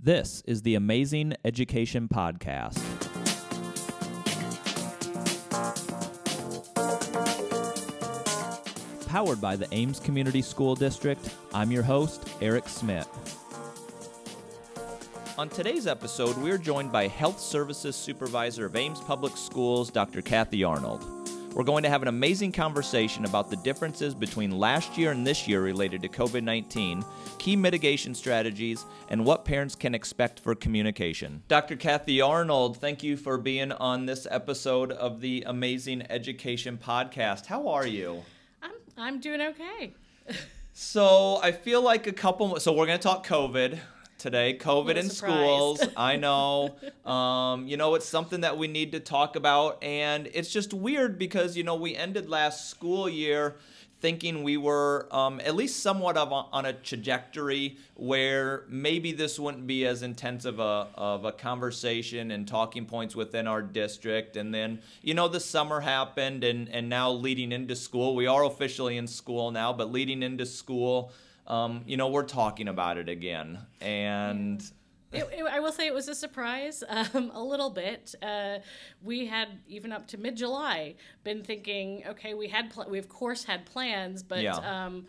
This 0.00 0.44
is 0.46 0.62
the 0.62 0.76
Amazing 0.76 1.34
Education 1.44 2.06
Podcast. 2.06 2.78
Powered 9.08 9.40
by 9.40 9.56
the 9.56 9.66
Ames 9.74 9.98
Community 9.98 10.40
School 10.40 10.76
District, 10.76 11.34
I'm 11.52 11.72
your 11.72 11.82
host, 11.82 12.28
Eric 12.40 12.68
Smith. 12.68 13.08
On 15.36 15.48
today's 15.48 15.88
episode, 15.88 16.36
we're 16.38 16.58
joined 16.58 16.92
by 16.92 17.08
Health 17.08 17.40
Services 17.40 17.96
Supervisor 17.96 18.66
of 18.66 18.76
Ames 18.76 19.00
Public 19.00 19.36
Schools, 19.36 19.90
Dr. 19.90 20.22
Kathy 20.22 20.62
Arnold. 20.62 21.17
We're 21.58 21.64
going 21.64 21.82
to 21.82 21.88
have 21.88 22.02
an 22.02 22.08
amazing 22.08 22.52
conversation 22.52 23.24
about 23.24 23.50
the 23.50 23.56
differences 23.56 24.14
between 24.14 24.52
last 24.52 24.96
year 24.96 25.10
and 25.10 25.26
this 25.26 25.48
year 25.48 25.60
related 25.60 26.02
to 26.02 26.08
COVID 26.08 26.44
19, 26.44 27.04
key 27.38 27.56
mitigation 27.56 28.14
strategies, 28.14 28.86
and 29.08 29.24
what 29.24 29.44
parents 29.44 29.74
can 29.74 29.92
expect 29.92 30.38
for 30.38 30.54
communication. 30.54 31.42
Dr. 31.48 31.74
Kathy 31.74 32.20
Arnold, 32.20 32.76
thank 32.76 33.02
you 33.02 33.16
for 33.16 33.38
being 33.38 33.72
on 33.72 34.06
this 34.06 34.24
episode 34.30 34.92
of 34.92 35.20
the 35.20 35.42
Amazing 35.48 36.06
Education 36.08 36.78
Podcast. 36.80 37.46
How 37.46 37.66
are 37.66 37.88
you? 37.88 38.22
I'm 38.62 38.74
I'm 38.96 39.18
doing 39.18 39.40
okay. 39.40 39.94
So 40.80 41.40
I 41.42 41.50
feel 41.50 41.82
like 41.82 42.06
a 42.06 42.12
couple. 42.12 42.60
So 42.60 42.72
we're 42.72 42.86
going 42.86 43.00
to 43.00 43.02
talk 43.02 43.26
COVID 43.26 43.80
today. 44.18 44.58
COVID 44.60 44.96
in 44.96 45.08
schools. 45.08 45.82
I 45.96 46.16
know. 46.16 46.76
Um, 47.06 47.66
you 47.66 47.76
know, 47.76 47.94
it's 47.94 48.06
something 48.06 48.42
that 48.42 48.58
we 48.58 48.68
need 48.68 48.92
to 48.92 49.00
talk 49.00 49.36
about, 49.36 49.82
and 49.82 50.28
it's 50.34 50.50
just 50.50 50.74
weird 50.74 51.18
because 51.18 51.56
you 51.56 51.64
know 51.64 51.76
we 51.76 51.96
ended 51.96 52.28
last 52.28 52.68
school 52.68 53.08
year 53.08 53.56
thinking 54.00 54.44
we 54.44 54.56
were 54.56 55.08
um, 55.10 55.40
at 55.40 55.54
least 55.54 55.82
somewhat 55.82 56.16
of 56.16 56.30
a, 56.30 56.44
on 56.52 56.66
a 56.66 56.72
trajectory 56.72 57.76
where 57.94 58.64
maybe 58.68 59.12
this 59.12 59.38
wouldn't 59.38 59.66
be 59.66 59.84
as 59.86 60.02
intense 60.02 60.44
of 60.44 60.60
a, 60.60 60.86
of 60.94 61.24
a 61.24 61.32
conversation 61.32 62.30
and 62.30 62.46
talking 62.46 62.86
points 62.86 63.16
within 63.16 63.46
our 63.48 63.60
district 63.60 64.36
and 64.36 64.54
then 64.54 64.80
you 65.02 65.14
know 65.14 65.26
the 65.26 65.40
summer 65.40 65.80
happened 65.80 66.44
and, 66.44 66.68
and 66.68 66.88
now 66.88 67.10
leading 67.10 67.50
into 67.50 67.74
school 67.74 68.14
we 68.14 68.26
are 68.26 68.44
officially 68.44 68.96
in 68.96 69.06
school 69.06 69.50
now 69.50 69.72
but 69.72 69.90
leading 69.90 70.22
into 70.22 70.46
school 70.46 71.10
um, 71.48 71.82
you 71.86 71.96
know 71.96 72.08
we're 72.08 72.22
talking 72.24 72.68
about 72.68 72.96
it 72.98 73.08
again 73.08 73.58
and 73.80 74.62
It, 75.12 75.26
it- 75.32 75.44
I 75.50 75.58
will 75.60 75.72
say 75.72 75.86
it 75.86 75.94
was 75.94 76.06
a 76.08 76.14
surprise, 76.14 76.84
um, 76.88 77.30
a 77.34 77.42
little 77.42 77.70
bit. 77.70 78.14
Uh, 78.22 78.58
we 79.02 79.24
had 79.26 79.48
even 79.66 79.90
up 79.90 80.06
to 80.08 80.18
mid 80.18 80.36
July 80.36 80.96
been 81.24 81.42
thinking, 81.42 82.04
okay, 82.06 82.34
we 82.34 82.48
had 82.48 82.70
pl- 82.70 82.88
we 82.90 82.98
of 82.98 83.08
course 83.08 83.42
had 83.44 83.64
plans, 83.64 84.22
but 84.22 84.42
Yeah. 84.42 84.56
um, 84.56 85.06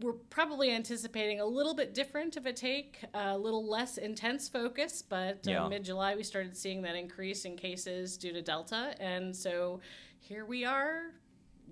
we're 0.00 0.12
probably 0.30 0.70
anticipating 0.70 1.40
a 1.40 1.44
little 1.44 1.74
bit 1.74 1.92
different 1.92 2.36
of 2.36 2.46
a 2.46 2.52
take, 2.52 3.00
a 3.14 3.36
little 3.36 3.68
less 3.68 3.98
intense 3.98 4.48
focus. 4.48 5.02
But 5.02 5.38
uh, 5.48 5.50
Yeah. 5.50 5.68
mid 5.68 5.82
July 5.84 6.14
we 6.14 6.22
started 6.22 6.56
seeing 6.56 6.82
that 6.82 6.94
increase 6.94 7.44
in 7.44 7.56
cases 7.56 8.16
due 8.16 8.32
to 8.32 8.40
Delta, 8.42 8.94
and 9.00 9.34
so 9.36 9.80
here 10.20 10.44
we 10.44 10.64
are 10.64 11.14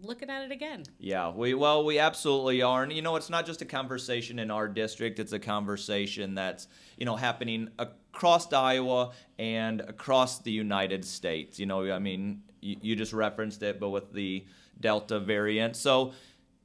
looking 0.03 0.31
at 0.31 0.45
it 0.45 0.53
again. 0.53 0.85
Yeah, 0.99 1.31
we 1.31 1.55
well, 1.55 1.85
we 1.85 1.99
absolutely 1.99 2.63
are, 2.63 2.83
and 2.83 2.93
you 2.93 3.03
know, 3.03 3.17
it's 3.17 3.31
not 3.31 3.47
just 3.47 3.63
a 3.63 3.65
conversation 3.65 4.39
in 4.39 4.51
our 4.51 4.69
district; 4.69 5.19
it's 5.19 5.33
a 5.33 5.39
conversation 5.39 6.35
that's 6.35 6.69
you 6.97 7.07
know 7.07 7.17
happening 7.17 7.71
across 7.79 8.53
Iowa 8.53 9.13
and 9.39 9.81
across 9.81 10.41
the 10.41 10.53
United 10.53 11.05
States. 11.05 11.59
You 11.59 11.67
know, 11.67 11.91
I 11.91 11.99
mean, 11.99 12.43
you, 12.61 12.77
you 12.81 12.97
just 12.97 13.13
referenced 13.13 13.63
it, 13.63 13.81
but 13.81 13.91
with 13.91 14.13
the 14.13 14.45
Delta 14.81 15.19
variant, 15.21 15.77
so 15.77 16.13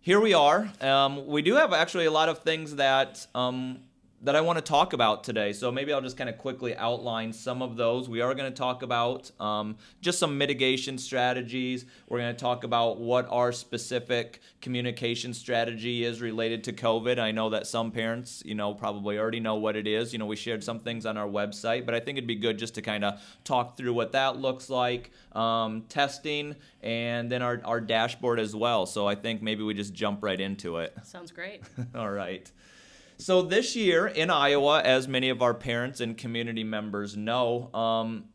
here 0.02 0.20
we 0.20 0.34
are. 0.34 0.72
Um, 0.82 1.28
we 1.28 1.42
do 1.42 1.56
have 1.56 1.74
actually 1.74 2.06
a 2.06 2.12
lot 2.12 2.28
of 2.28 2.40
things 2.40 2.76
that 2.76 3.26
um, 3.36 3.80
that 4.24 4.36
I 4.36 4.42
want 4.42 4.58
to 4.58 4.62
talk 4.62 4.94
about 4.94 5.24
today. 5.24 5.52
So 5.52 5.72
maybe 5.72 5.92
I'll 5.92 6.02
just 6.02 6.16
kind 6.16 6.30
of 6.30 6.38
quickly 6.38 6.76
outline 6.76 7.34
some 7.34 7.64
of 7.64 7.76
those. 7.76 8.08
We 8.08 8.22
are 8.22 8.36
going 8.36 8.52
to 8.52 8.56
talk 8.56 8.84
about 8.84 9.32
um, 9.42 9.78
just 10.00 10.20
some 10.20 10.38
mitigation 10.38 11.00
strategies. 11.00 11.86
We're 12.08 12.20
going 12.20 12.36
to 12.36 12.40
talk 12.40 12.64
about 12.64 13.00
what 13.00 13.28
our 13.30 13.52
specific 13.52 14.42
communication 14.62 15.34
strategy 15.34 16.04
is 16.04 16.22
related 16.22 16.64
to 16.66 16.74
COVID. 16.74 17.18
I 17.18 17.32
know 17.32 17.50
that 17.50 17.66
some 17.66 17.92
parents, 17.92 18.44
you 18.46 18.54
know, 18.54 18.76
probably 18.76 19.18
already 19.18 19.40
know 19.40 19.56
what 19.56 19.76
it 19.76 19.88
is. 19.88 20.14
You 20.14 20.20
know, 20.20 20.28
we 20.28 20.36
shared 20.36 20.64
some 20.64 20.80
things 20.80 21.08
on 21.08 21.18
our 21.18 21.28
website, 21.28 21.88
but 21.88 21.96
I 21.96 22.00
think 22.00 22.20
it'd 22.20 22.28
be 22.28 22.36
good 22.36 22.60
just 22.60 22.76
to 22.76 22.84
kind 22.84 23.04
of 23.04 23.20
talk 23.44 23.76
through 23.76 23.94
what 23.94 24.12
that 24.12 24.38
looks 24.38 24.70
like, 24.70 25.10
um, 25.32 25.82
testing, 25.90 26.56
and 26.84 27.32
then 27.32 27.42
our, 27.42 27.60
our 27.66 27.82
dashboard 27.82 28.40
as 28.40 28.56
well. 28.56 28.86
So 28.86 29.08
I 29.08 29.16
think 29.16 29.42
maybe 29.42 29.64
we 29.64 29.74
just 29.74 29.96
jump 29.96 30.22
right 30.22 30.40
into 30.40 30.78
it. 30.78 30.96
Sounds 31.04 31.32
great. 31.32 31.64
All 31.96 32.12
right. 32.12 32.52
So 33.22 33.44
this 33.44 33.76
year 33.76 34.08
in 34.08 34.32
Iowa, 34.32 34.82
as 34.82 35.08
many 35.08 35.30
of 35.30 35.44
our 35.44 35.54
parents 35.54 36.02
and 36.02 36.18
community 36.18 36.64
members 36.64 37.16
know, 37.16 37.72
um, 37.72 38.26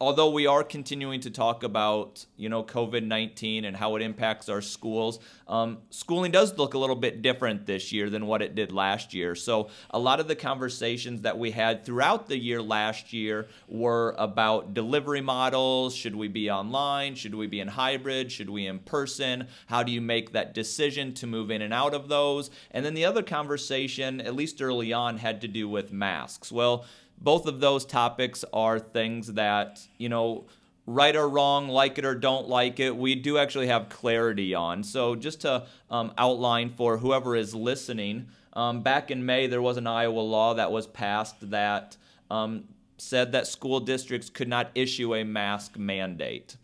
although 0.00 0.30
we 0.30 0.46
are 0.46 0.64
continuing 0.64 1.20
to 1.20 1.30
talk 1.30 1.62
about 1.62 2.24
you 2.36 2.48
know 2.48 2.64
COVID 2.64 3.04
nineteen 3.04 3.64
and 3.64 3.76
how 3.76 3.96
it 3.96 4.02
impacts 4.02 4.48
our 4.48 4.62
schools, 4.62 5.20
um, 5.46 5.78
schooling 5.90 6.32
does 6.32 6.56
look 6.56 6.74
a 6.74 6.78
little 6.78 6.96
bit 6.96 7.22
different 7.22 7.66
this 7.66 7.92
year 7.92 8.08
than 8.08 8.26
what 8.26 8.42
it 8.42 8.54
did 8.54 8.72
last 8.72 9.12
year. 9.12 9.34
So 9.34 9.68
a 9.90 9.98
lot 9.98 10.20
of 10.20 10.28
the 10.28 10.36
conversations 10.36 11.22
that 11.22 11.38
we 11.38 11.50
had 11.50 11.84
throughout 11.84 12.28
the 12.28 12.38
year 12.38 12.62
last 12.62 13.12
year 13.12 13.48
were 13.68 14.14
about 14.18 14.74
delivery 14.74 15.20
models. 15.20 15.94
Should 15.94 16.16
we 16.16 16.28
be 16.28 16.50
online? 16.50 17.14
Should 17.14 17.34
we 17.34 17.46
be 17.46 17.60
in 17.60 17.68
hybrid? 17.68 18.32
Should 18.32 18.50
we 18.50 18.66
in 18.66 18.78
person? 18.78 19.48
How 19.66 19.82
do 19.82 19.92
you 19.92 20.00
make 20.00 20.32
that 20.32 20.54
decision 20.54 21.12
to 21.14 21.26
move 21.26 21.50
in 21.50 21.62
and 21.62 21.74
out 21.74 21.94
of 21.94 22.08
those? 22.08 22.50
And 22.70 22.84
then 22.84 22.94
the 22.94 23.04
other 23.04 23.22
conversation, 23.22 24.20
at 24.20 24.34
least 24.34 24.62
early 24.62 24.92
on, 24.92 25.18
had 25.18 25.40
to 25.42 25.48
do 25.48 25.68
with 25.68 25.92
masks. 25.92 26.50
Well, 26.50 26.86
both 27.20 27.46
of 27.46 27.60
those 27.60 27.84
topics 27.84 28.44
are 28.52 28.78
things 28.78 29.34
that, 29.34 29.86
you 29.98 30.08
know, 30.08 30.46
right 30.86 31.14
or 31.14 31.28
wrong, 31.28 31.68
like 31.68 31.98
it 31.98 32.04
or 32.04 32.14
don't 32.14 32.48
like 32.48 32.80
it, 32.80 32.96
we 32.96 33.14
do 33.14 33.38
actually 33.38 33.68
have 33.68 33.88
clarity 33.88 34.54
on. 34.54 34.82
So, 34.82 35.14
just 35.14 35.42
to 35.42 35.66
um, 35.90 36.12
outline 36.18 36.70
for 36.70 36.98
whoever 36.98 37.36
is 37.36 37.54
listening, 37.54 38.28
um, 38.54 38.82
back 38.82 39.10
in 39.10 39.24
May, 39.24 39.46
there 39.46 39.62
was 39.62 39.76
an 39.76 39.86
Iowa 39.86 40.20
law 40.20 40.54
that 40.54 40.72
was 40.72 40.86
passed 40.86 41.50
that 41.50 41.96
um, 42.30 42.64
said 42.98 43.32
that 43.32 43.46
school 43.46 43.80
districts 43.80 44.28
could 44.28 44.48
not 44.48 44.70
issue 44.74 45.14
a 45.14 45.24
mask 45.24 45.78
mandate. 45.78 46.56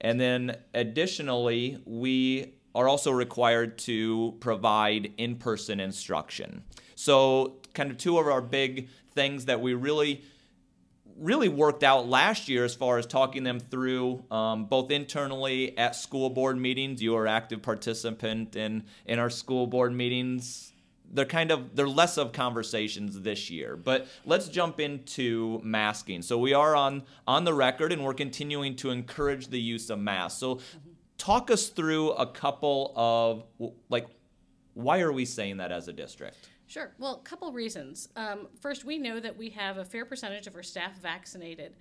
And 0.00 0.20
then 0.20 0.56
additionally, 0.74 1.78
we 1.84 2.54
are 2.74 2.88
also 2.88 3.10
required 3.10 3.78
to 3.78 4.36
provide 4.40 5.12
in 5.16 5.36
person 5.36 5.80
instruction. 5.80 6.62
So, 6.94 7.56
kind 7.74 7.90
of 7.90 7.98
two 7.98 8.18
of 8.18 8.26
our 8.26 8.40
big 8.40 8.88
things 9.18 9.46
that 9.46 9.60
we 9.60 9.74
really 9.74 10.22
really 11.16 11.48
worked 11.48 11.82
out 11.82 12.06
last 12.08 12.48
year 12.48 12.64
as 12.64 12.76
far 12.76 12.96
as 12.96 13.04
talking 13.04 13.42
them 13.42 13.58
through 13.58 14.22
um, 14.30 14.66
both 14.66 14.92
internally 14.92 15.76
at 15.76 15.96
school 15.96 16.30
board 16.30 16.56
meetings. 16.56 17.02
You 17.02 17.16
are 17.16 17.26
active 17.26 17.60
participant 17.60 18.54
in 18.54 18.84
in 19.06 19.18
our 19.18 19.28
school 19.28 19.66
board 19.66 19.92
meetings. 19.92 20.72
They're 21.10 21.24
kind 21.24 21.50
of 21.50 21.74
they're 21.74 21.88
less 21.88 22.16
of 22.16 22.30
conversations 22.32 23.20
this 23.22 23.50
year 23.50 23.76
but 23.76 24.06
let's 24.24 24.48
jump 24.48 24.78
into 24.78 25.60
masking. 25.64 26.22
So 26.22 26.38
we 26.38 26.54
are 26.54 26.76
on 26.76 27.02
on 27.26 27.42
the 27.42 27.54
record 27.54 27.92
and 27.92 28.04
we're 28.04 28.14
continuing 28.14 28.76
to 28.76 28.90
encourage 28.90 29.48
the 29.48 29.60
use 29.60 29.90
of 29.90 29.98
masks. 29.98 30.38
So 30.38 30.60
talk 31.16 31.50
us 31.50 31.68
through 31.68 32.12
a 32.12 32.26
couple 32.26 32.92
of 32.94 33.72
like 33.88 34.06
why 34.74 35.00
are 35.00 35.12
we 35.12 35.24
saying 35.24 35.56
that 35.56 35.72
as 35.72 35.88
a 35.88 35.92
district 35.92 36.36
Sure. 36.68 36.92
Well, 36.98 37.14
a 37.14 37.28
couple 37.28 37.50
reasons. 37.50 38.10
Um, 38.14 38.48
first, 38.60 38.84
we 38.84 38.98
know 38.98 39.20
that 39.20 39.38
we 39.38 39.48
have 39.50 39.78
a 39.78 39.84
fair 39.86 40.04
percentage 40.04 40.46
of 40.46 40.54
our 40.54 40.62
staff 40.62 40.98
vaccinated, 41.00 41.74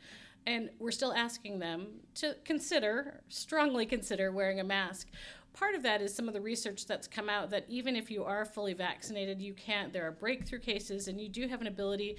and 0.45 0.69
we're 0.79 0.91
still 0.91 1.11
asking 1.11 1.59
them 1.59 1.87
to 2.15 2.37
consider, 2.45 3.19
strongly 3.27 3.85
consider, 3.85 4.31
wearing 4.31 4.61
a 4.61 4.63
mask. 4.63 5.09
Part 5.51 5.75
of 5.75 5.83
that 5.83 6.01
is 6.01 6.15
some 6.15 6.29
of 6.29 6.33
the 6.33 6.39
research 6.39 6.85
that's 6.85 7.05
come 7.05 7.29
out 7.29 7.49
that 7.49 7.65
even 7.67 7.97
if 7.97 8.09
you 8.09 8.23
are 8.23 8.45
fully 8.45 8.73
vaccinated, 8.73 9.41
you 9.41 9.53
can't, 9.53 9.91
there 9.91 10.07
are 10.07 10.11
breakthrough 10.11 10.59
cases, 10.59 11.09
and 11.09 11.19
you 11.19 11.27
do 11.27 11.49
have 11.49 11.59
an 11.59 11.67
ability 11.67 12.15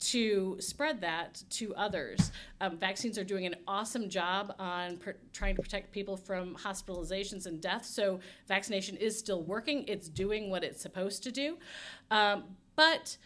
to 0.00 0.56
spread 0.60 1.00
that 1.02 1.42
to 1.50 1.74
others. 1.74 2.32
Um, 2.60 2.78
vaccines 2.78 3.18
are 3.18 3.24
doing 3.24 3.46
an 3.46 3.56
awesome 3.68 4.08
job 4.08 4.54
on 4.58 4.96
pr- 4.96 5.10
trying 5.32 5.56
to 5.56 5.62
protect 5.62 5.92
people 5.92 6.16
from 6.16 6.56
hospitalizations 6.56 7.46
and 7.46 7.60
deaths. 7.60 7.88
So, 7.88 8.20
vaccination 8.48 8.96
is 8.96 9.18
still 9.18 9.42
working, 9.42 9.84
it's 9.86 10.08
doing 10.08 10.50
what 10.50 10.64
it's 10.64 10.80
supposed 10.80 11.22
to 11.24 11.32
do. 11.32 11.58
Um, 12.10 12.44
but 12.76 13.18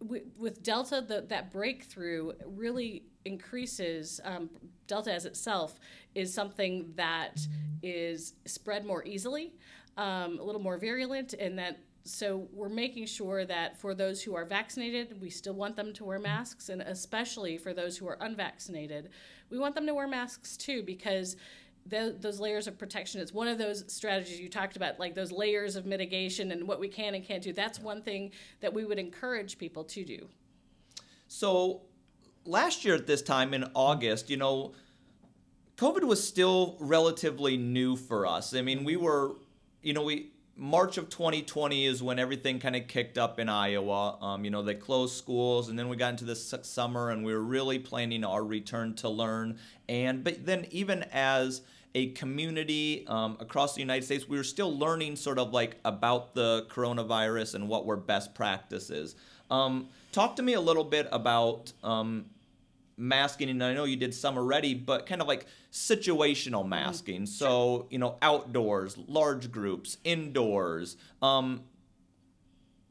with, 0.00 0.24
with 0.36 0.62
Delta, 0.62 1.04
the, 1.06 1.24
that 1.28 1.50
breakthrough 1.52 2.32
really 2.44 3.04
increases. 3.24 4.20
Um, 4.24 4.50
Delta 4.86 5.12
as 5.12 5.24
itself 5.24 5.78
is 6.14 6.32
something 6.32 6.92
that 6.96 7.40
is 7.82 8.34
spread 8.44 8.84
more 8.84 9.04
easily, 9.04 9.54
um, 9.96 10.38
a 10.38 10.42
little 10.42 10.60
more 10.60 10.78
virulent, 10.78 11.34
and 11.34 11.58
that 11.58 11.78
so 12.04 12.48
we're 12.52 12.68
making 12.68 13.06
sure 13.06 13.44
that 13.44 13.78
for 13.78 13.94
those 13.94 14.22
who 14.22 14.34
are 14.34 14.44
vaccinated, 14.44 15.20
we 15.20 15.30
still 15.30 15.52
want 15.52 15.76
them 15.76 15.92
to 15.94 16.04
wear 16.04 16.18
masks, 16.18 16.68
and 16.68 16.80
especially 16.82 17.58
for 17.58 17.74
those 17.74 17.96
who 17.98 18.08
are 18.08 18.16
unvaccinated, 18.20 19.10
we 19.50 19.58
want 19.58 19.74
them 19.74 19.86
to 19.86 19.94
wear 19.94 20.08
masks 20.08 20.56
too 20.56 20.82
because 20.82 21.36
tho- 21.86 22.12
those 22.12 22.40
layers 22.40 22.66
of 22.66 22.78
protection. 22.78 23.20
It's 23.20 23.34
one 23.34 23.48
of 23.48 23.58
those 23.58 23.84
strategies 23.92 24.40
you 24.40 24.48
talked 24.48 24.76
about, 24.76 24.98
like 24.98 25.14
those 25.14 25.30
layers 25.30 25.76
of 25.76 25.86
mitigation 25.86 26.52
and 26.52 26.66
what 26.66 26.80
we 26.80 26.88
can 26.88 27.14
and 27.14 27.24
can't 27.24 27.42
do. 27.42 27.52
That's 27.52 27.78
one 27.78 28.02
thing 28.02 28.32
that 28.60 28.72
we 28.72 28.84
would 28.84 28.98
encourage 28.98 29.58
people 29.58 29.84
to 29.84 30.04
do. 30.04 30.28
So 31.28 31.82
last 32.44 32.84
year 32.84 32.94
at 32.94 33.06
this 33.06 33.22
time 33.22 33.52
in 33.54 33.70
August, 33.74 34.30
you 34.30 34.36
know, 34.36 34.72
COVID 35.76 36.04
was 36.04 36.26
still 36.26 36.76
relatively 36.80 37.56
new 37.56 37.96
for 37.96 38.26
us. 38.26 38.54
I 38.54 38.62
mean, 38.62 38.84
we 38.84 38.96
were, 38.96 39.36
you 39.82 39.92
know, 39.92 40.02
we 40.02 40.30
March 40.60 40.98
of 40.98 41.08
2020 41.08 41.86
is 41.86 42.02
when 42.02 42.18
everything 42.18 42.60
kind 42.60 42.76
of 42.76 42.86
kicked 42.86 43.16
up 43.16 43.38
in 43.38 43.48
Iowa. 43.48 44.18
Um, 44.20 44.44
you 44.44 44.50
know, 44.50 44.60
they 44.60 44.74
closed 44.74 45.16
schools, 45.16 45.70
and 45.70 45.78
then 45.78 45.88
we 45.88 45.96
got 45.96 46.10
into 46.10 46.26
this 46.26 46.54
summer, 46.64 47.08
and 47.08 47.24
we 47.24 47.32
were 47.32 47.42
really 47.42 47.78
planning 47.78 48.24
our 48.24 48.44
return 48.44 48.94
to 48.96 49.08
learn. 49.08 49.58
And 49.88 50.22
but 50.22 50.44
then 50.44 50.66
even 50.70 51.04
as 51.12 51.62
a 51.94 52.10
community 52.10 53.06
um, 53.06 53.38
across 53.40 53.74
the 53.74 53.80
United 53.80 54.04
States, 54.04 54.28
we 54.28 54.36
were 54.36 54.44
still 54.44 54.76
learning 54.76 55.16
sort 55.16 55.38
of 55.38 55.54
like 55.54 55.78
about 55.82 56.34
the 56.34 56.66
coronavirus 56.68 57.54
and 57.54 57.66
what 57.66 57.86
were 57.86 57.96
best 57.96 58.34
practices. 58.34 59.16
Um, 59.50 59.88
talk 60.12 60.36
to 60.36 60.42
me 60.42 60.52
a 60.52 60.60
little 60.60 60.84
bit 60.84 61.08
about 61.10 61.72
um, 61.82 62.26
masking, 63.00 63.48
and 63.50 63.62
I 63.62 63.74
know 63.74 63.84
you 63.84 63.96
did 63.96 64.14
some 64.14 64.36
already, 64.36 64.74
but 64.74 65.06
kind 65.06 65.20
of 65.20 65.28
like 65.28 65.46
situational 65.72 66.60
mm-hmm. 66.60 66.68
masking. 66.68 67.26
So, 67.26 67.86
you 67.90 67.98
know, 67.98 68.16
outdoors, 68.22 68.96
large 69.08 69.50
groups, 69.50 69.96
indoors. 70.04 70.96
Um, 71.22 71.62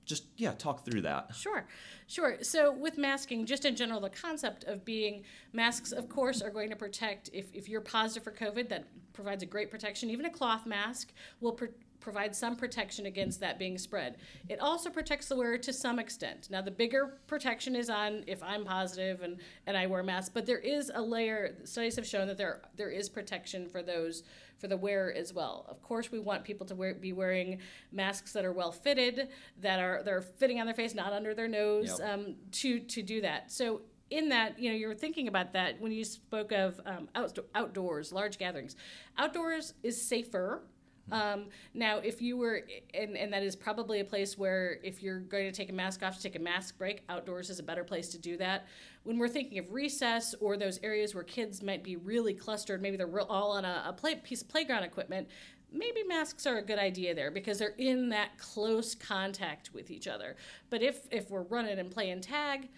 just, 0.06 0.26
yeah, 0.38 0.54
talk 0.54 0.84
through 0.84 1.02
that. 1.02 1.36
Sure. 1.36 1.68
Sure. 2.08 2.38
So, 2.42 2.72
with 2.72 2.98
masking, 2.98 3.46
just 3.46 3.66
in 3.66 3.76
general, 3.76 4.00
the 4.02 4.10
concept 4.10 4.64
of 4.64 4.84
being 4.84 5.24
masks, 5.54 5.92
of 5.92 6.10
course, 6.10 6.42
are 6.42 6.50
going 6.50 6.72
to 6.72 6.76
protect. 6.76 7.30
If, 7.32 7.54
if 7.54 7.70
you're 7.70 7.82
positive 7.82 8.24
for 8.24 8.32
COVID, 8.32 8.68
that 8.70 8.86
provides 9.14 9.44
a 9.44 9.46
great 9.46 9.70
protection. 9.70 10.10
Even 10.10 10.26
a 10.26 10.32
cloth 10.32 10.66
mask 10.66 11.14
will 11.40 11.52
pr- 11.52 11.66
provide 12.00 12.36
some 12.36 12.56
protection 12.56 13.06
against 13.06 13.40
that 13.40 13.60
being 13.60 13.78
spread. 13.78 14.18
It 14.48 14.60
also 14.60 14.90
protects 14.90 15.28
the 15.28 15.36
wearer 15.36 15.58
to 15.58 15.74
some 15.74 16.00
extent. 16.00 16.50
Now, 16.50 16.62
the 16.62 16.72
bigger 16.72 17.20
protection 17.28 17.76
is 17.76 17.90
on 17.90 18.24
if 18.28 18.42
I'm 18.44 18.66
positive 18.66 19.22
and, 19.22 19.38
and 19.68 19.78
I 19.78 19.86
wear 19.88 20.02
a 20.02 20.04
mask, 20.04 20.32
but 20.34 20.46
there 20.46 20.60
is 20.60 20.92
a 20.94 21.02
layer, 21.02 21.56
studies 21.64 21.96
have 21.96 22.08
shown 22.08 22.28
that 22.28 22.38
there, 22.38 22.62
there 22.76 22.90
is 22.90 23.10
protection 23.10 23.68
for 23.68 23.82
those, 23.82 24.24
for 24.58 24.68
the 24.68 24.78
wearer 24.78 25.12
as 25.12 25.34
well. 25.34 25.66
Of 25.68 25.82
course, 25.82 26.12
we 26.12 26.20
want 26.20 26.44
people 26.44 26.66
to 26.68 26.76
wear, 26.76 26.94
be 26.94 27.14
wearing 27.14 27.60
masks 27.92 28.34
that 28.34 28.46
are 28.46 28.54
well 28.54 28.72
fitted, 28.72 29.30
that 29.62 29.80
are, 29.80 30.02
that 30.04 30.14
are 30.14 30.22
fitting 30.22 30.60
on 30.60 30.66
their 30.66 30.76
face, 30.76 30.94
not 30.94 31.14
under 31.14 31.34
their 31.34 31.48
nose, 31.48 32.00
yep. 32.00 32.10
um, 32.14 32.36
to, 32.52 32.80
to 32.80 33.02
do 33.02 33.22
that. 33.22 33.52
So 33.52 33.82
in 34.10 34.30
that, 34.30 34.58
you 34.60 34.70
know, 34.70 34.76
you're 34.76 34.96
thinking 34.96 35.28
about 35.28 35.54
that 35.54 35.80
when 35.80 35.92
you 35.92 36.04
spoke 36.04 36.52
of 36.52 36.80
um, 36.86 37.10
outdoors, 37.54 38.12
large 38.12 38.38
gatherings. 38.38 38.76
Outdoors 39.18 39.74
is 39.84 40.02
safer 40.02 40.64
um, 41.12 41.46
now, 41.74 41.98
if 41.98 42.22
you 42.22 42.38
were, 42.38 42.64
and, 42.94 43.18
and 43.18 43.32
that 43.34 43.44
is 43.44 43.56
probably 43.56 44.00
a 44.00 44.06
place 44.06 44.38
where 44.38 44.80
if 44.84 45.02
you're 45.02 45.20
going 45.20 45.46
to 45.46 45.52
take 45.52 45.70
a 45.70 45.74
mask 45.74 46.04
off 46.04 46.18
to 46.18 46.22
take 46.22 46.36
a 46.36 46.40
mask 46.40 46.78
break, 46.78 47.04
outdoors 47.10 47.50
is 47.50 47.60
a 47.60 47.64
better 47.64 47.84
place 47.84 48.10
to 48.10 48.18
do 48.18 48.38
that. 48.38 48.68
When 49.04 49.18
we're 49.18 49.30
thinking 49.30 49.60
of 49.60 49.72
recess 49.72 50.36
or 50.40 50.58
those 50.58 50.80
areas 50.84 51.16
where 51.16 51.24
kids 51.24 51.64
might 51.64 51.84
be 51.84 51.96
really 51.96 52.34
clustered, 52.34 52.82
maybe 52.82 52.98
they're 52.98 53.20
all 53.22 53.52
on 53.52 53.66
a, 53.66 53.84
a 53.88 53.94
play, 53.94 54.16
piece 54.16 54.42
of 54.42 54.50
playground 54.50 54.84
equipment, 54.84 55.28
maybe 55.72 56.04
masks 56.04 56.46
are 56.46 56.58
a 56.58 56.62
good 56.62 56.80
idea 56.80 57.14
there 57.14 57.32
because 57.32 57.60
they're 57.60 57.76
in 57.78 58.10
that 58.10 58.38
close 58.38 58.96
contact 58.96 59.74
with 59.74 59.92
each 59.92 60.08
other. 60.08 60.36
But 60.70 60.82
if 60.82 61.08
if 61.12 61.30
we're 61.30 61.44
running 61.44 61.80
and 61.80 61.92
playing 61.92 62.22
tag, 62.22 62.70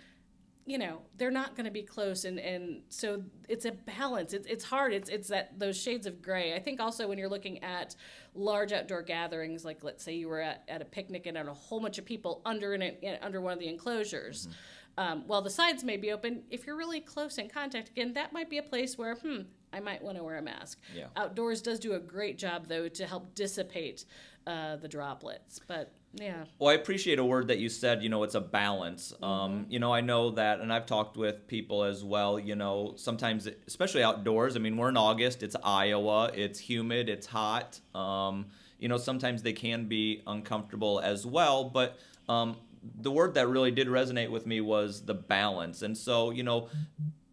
you 0.65 0.77
know 0.77 1.01
they're 1.17 1.31
not 1.31 1.55
going 1.55 1.65
to 1.65 1.71
be 1.71 1.81
close 1.81 2.25
and 2.25 2.39
and 2.39 2.81
so 2.89 3.21
it's 3.49 3.65
a 3.65 3.71
balance 3.71 4.33
it's, 4.33 4.47
it's 4.47 4.63
hard 4.63 4.93
it's 4.93 5.09
it's 5.09 5.27
that 5.27 5.57
those 5.57 5.79
shades 5.79 6.05
of 6.05 6.21
gray 6.21 6.53
i 6.53 6.59
think 6.59 6.79
also 6.79 7.07
when 7.07 7.17
you're 7.17 7.29
looking 7.29 7.63
at 7.63 7.95
large 8.35 8.71
outdoor 8.71 9.01
gatherings 9.01 9.65
like 9.65 9.83
let's 9.83 10.03
say 10.03 10.13
you 10.13 10.27
were 10.27 10.41
at, 10.41 10.63
at 10.67 10.81
a 10.81 10.85
picnic 10.85 11.25
and 11.25 11.37
had 11.37 11.47
a 11.47 11.53
whole 11.53 11.79
bunch 11.79 11.97
of 11.97 12.05
people 12.05 12.41
under 12.45 12.73
in, 12.73 12.81
it, 12.81 13.19
under 13.21 13.41
one 13.41 13.53
of 13.53 13.59
the 13.59 13.67
enclosures 13.67 14.47
mm-hmm. 14.47 15.11
um, 15.11 15.23
while 15.27 15.41
the 15.41 15.49
sides 15.49 15.83
may 15.83 15.97
be 15.97 16.11
open 16.11 16.43
if 16.49 16.67
you're 16.67 16.77
really 16.77 17.01
close 17.01 17.37
in 17.37 17.49
contact 17.49 17.89
again 17.89 18.13
that 18.13 18.31
might 18.31 18.49
be 18.49 18.57
a 18.57 18.63
place 18.63 18.97
where 18.97 19.15
hmm 19.15 19.41
i 19.73 19.79
might 19.79 20.01
want 20.01 20.15
to 20.15 20.23
wear 20.23 20.37
a 20.37 20.41
mask 20.41 20.79
yeah. 20.95 21.07
outdoors 21.15 21.61
does 21.61 21.79
do 21.79 21.93
a 21.93 21.99
great 21.99 22.37
job 22.37 22.67
though 22.67 22.87
to 22.87 23.07
help 23.07 23.33
dissipate 23.33 24.05
uh, 24.45 24.75
the 24.75 24.87
droplets 24.87 25.59
but 25.67 25.93
yeah. 26.13 26.43
Well, 26.59 26.69
I 26.69 26.73
appreciate 26.73 27.19
a 27.19 27.23
word 27.23 27.47
that 27.47 27.59
you 27.59 27.69
said, 27.69 28.03
you 28.03 28.09
know, 28.09 28.23
it's 28.23 28.35
a 28.35 28.41
balance. 28.41 29.13
Mm-hmm. 29.13 29.23
Um, 29.23 29.65
you 29.69 29.79
know, 29.79 29.93
I 29.93 30.01
know 30.01 30.31
that, 30.31 30.59
and 30.59 30.71
I've 30.71 30.85
talked 30.85 31.15
with 31.15 31.47
people 31.47 31.83
as 31.83 32.03
well, 32.03 32.37
you 32.37 32.55
know, 32.55 32.93
sometimes, 32.97 33.47
especially 33.67 34.03
outdoors, 34.03 34.55
I 34.55 34.59
mean, 34.59 34.75
we're 34.75 34.89
in 34.89 34.97
August, 34.97 35.41
it's 35.41 35.55
Iowa, 35.63 36.31
it's 36.33 36.59
humid, 36.59 37.07
it's 37.07 37.27
hot. 37.27 37.79
Um, 37.95 38.47
you 38.79 38.89
know, 38.89 38.97
sometimes 38.97 39.41
they 39.43 39.53
can 39.53 39.85
be 39.85 40.21
uncomfortable 40.27 40.99
as 40.99 41.25
well, 41.25 41.63
but 41.65 41.97
um, 42.27 42.57
the 42.99 43.11
word 43.11 43.35
that 43.35 43.47
really 43.47 43.71
did 43.71 43.87
resonate 43.87 44.31
with 44.31 44.45
me 44.45 44.59
was 44.59 45.05
the 45.05 45.13
balance. 45.13 45.81
And 45.81 45.97
so, 45.97 46.31
you 46.31 46.43
know, 46.43 46.67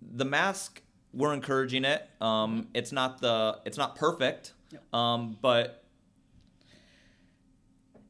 the 0.02 0.24
mask, 0.24 0.82
we're 1.12 1.32
encouraging 1.32 1.84
it. 1.84 2.08
Um, 2.20 2.68
it's 2.74 2.92
not 2.92 3.20
the, 3.20 3.58
it's 3.64 3.78
not 3.78 3.96
perfect, 3.96 4.52
um, 4.92 5.36
but 5.40 5.84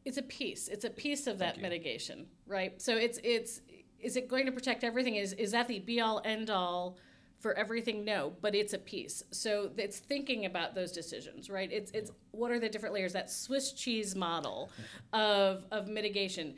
it's 0.08 0.16
a 0.16 0.22
piece. 0.22 0.68
It's 0.68 0.86
a 0.86 0.90
piece 0.90 1.26
of 1.26 1.38
that 1.40 1.60
mitigation, 1.60 2.26
right? 2.46 2.80
So 2.80 2.96
it's 2.96 3.20
it's 3.22 3.60
is 4.00 4.16
it 4.16 4.26
going 4.26 4.46
to 4.46 4.52
protect 4.52 4.82
everything? 4.82 5.16
Is 5.16 5.34
is 5.34 5.50
that 5.52 5.68
the 5.68 5.80
be 5.80 6.00
all 6.00 6.22
end 6.24 6.48
all 6.48 6.96
for 7.40 7.52
everything? 7.52 8.06
No, 8.06 8.32
but 8.40 8.54
it's 8.54 8.72
a 8.72 8.78
piece. 8.78 9.22
So 9.32 9.70
it's 9.76 9.98
thinking 9.98 10.46
about 10.46 10.74
those 10.74 10.92
decisions, 10.92 11.50
right? 11.50 11.70
It's 11.70 11.90
it's 11.90 12.10
what 12.30 12.50
are 12.50 12.58
the 12.58 12.70
different 12.70 12.94
layers? 12.94 13.12
That 13.12 13.30
Swiss 13.30 13.72
cheese 13.72 14.16
model 14.16 14.70
of 15.12 15.66
of 15.70 15.88
mitigation. 15.88 16.54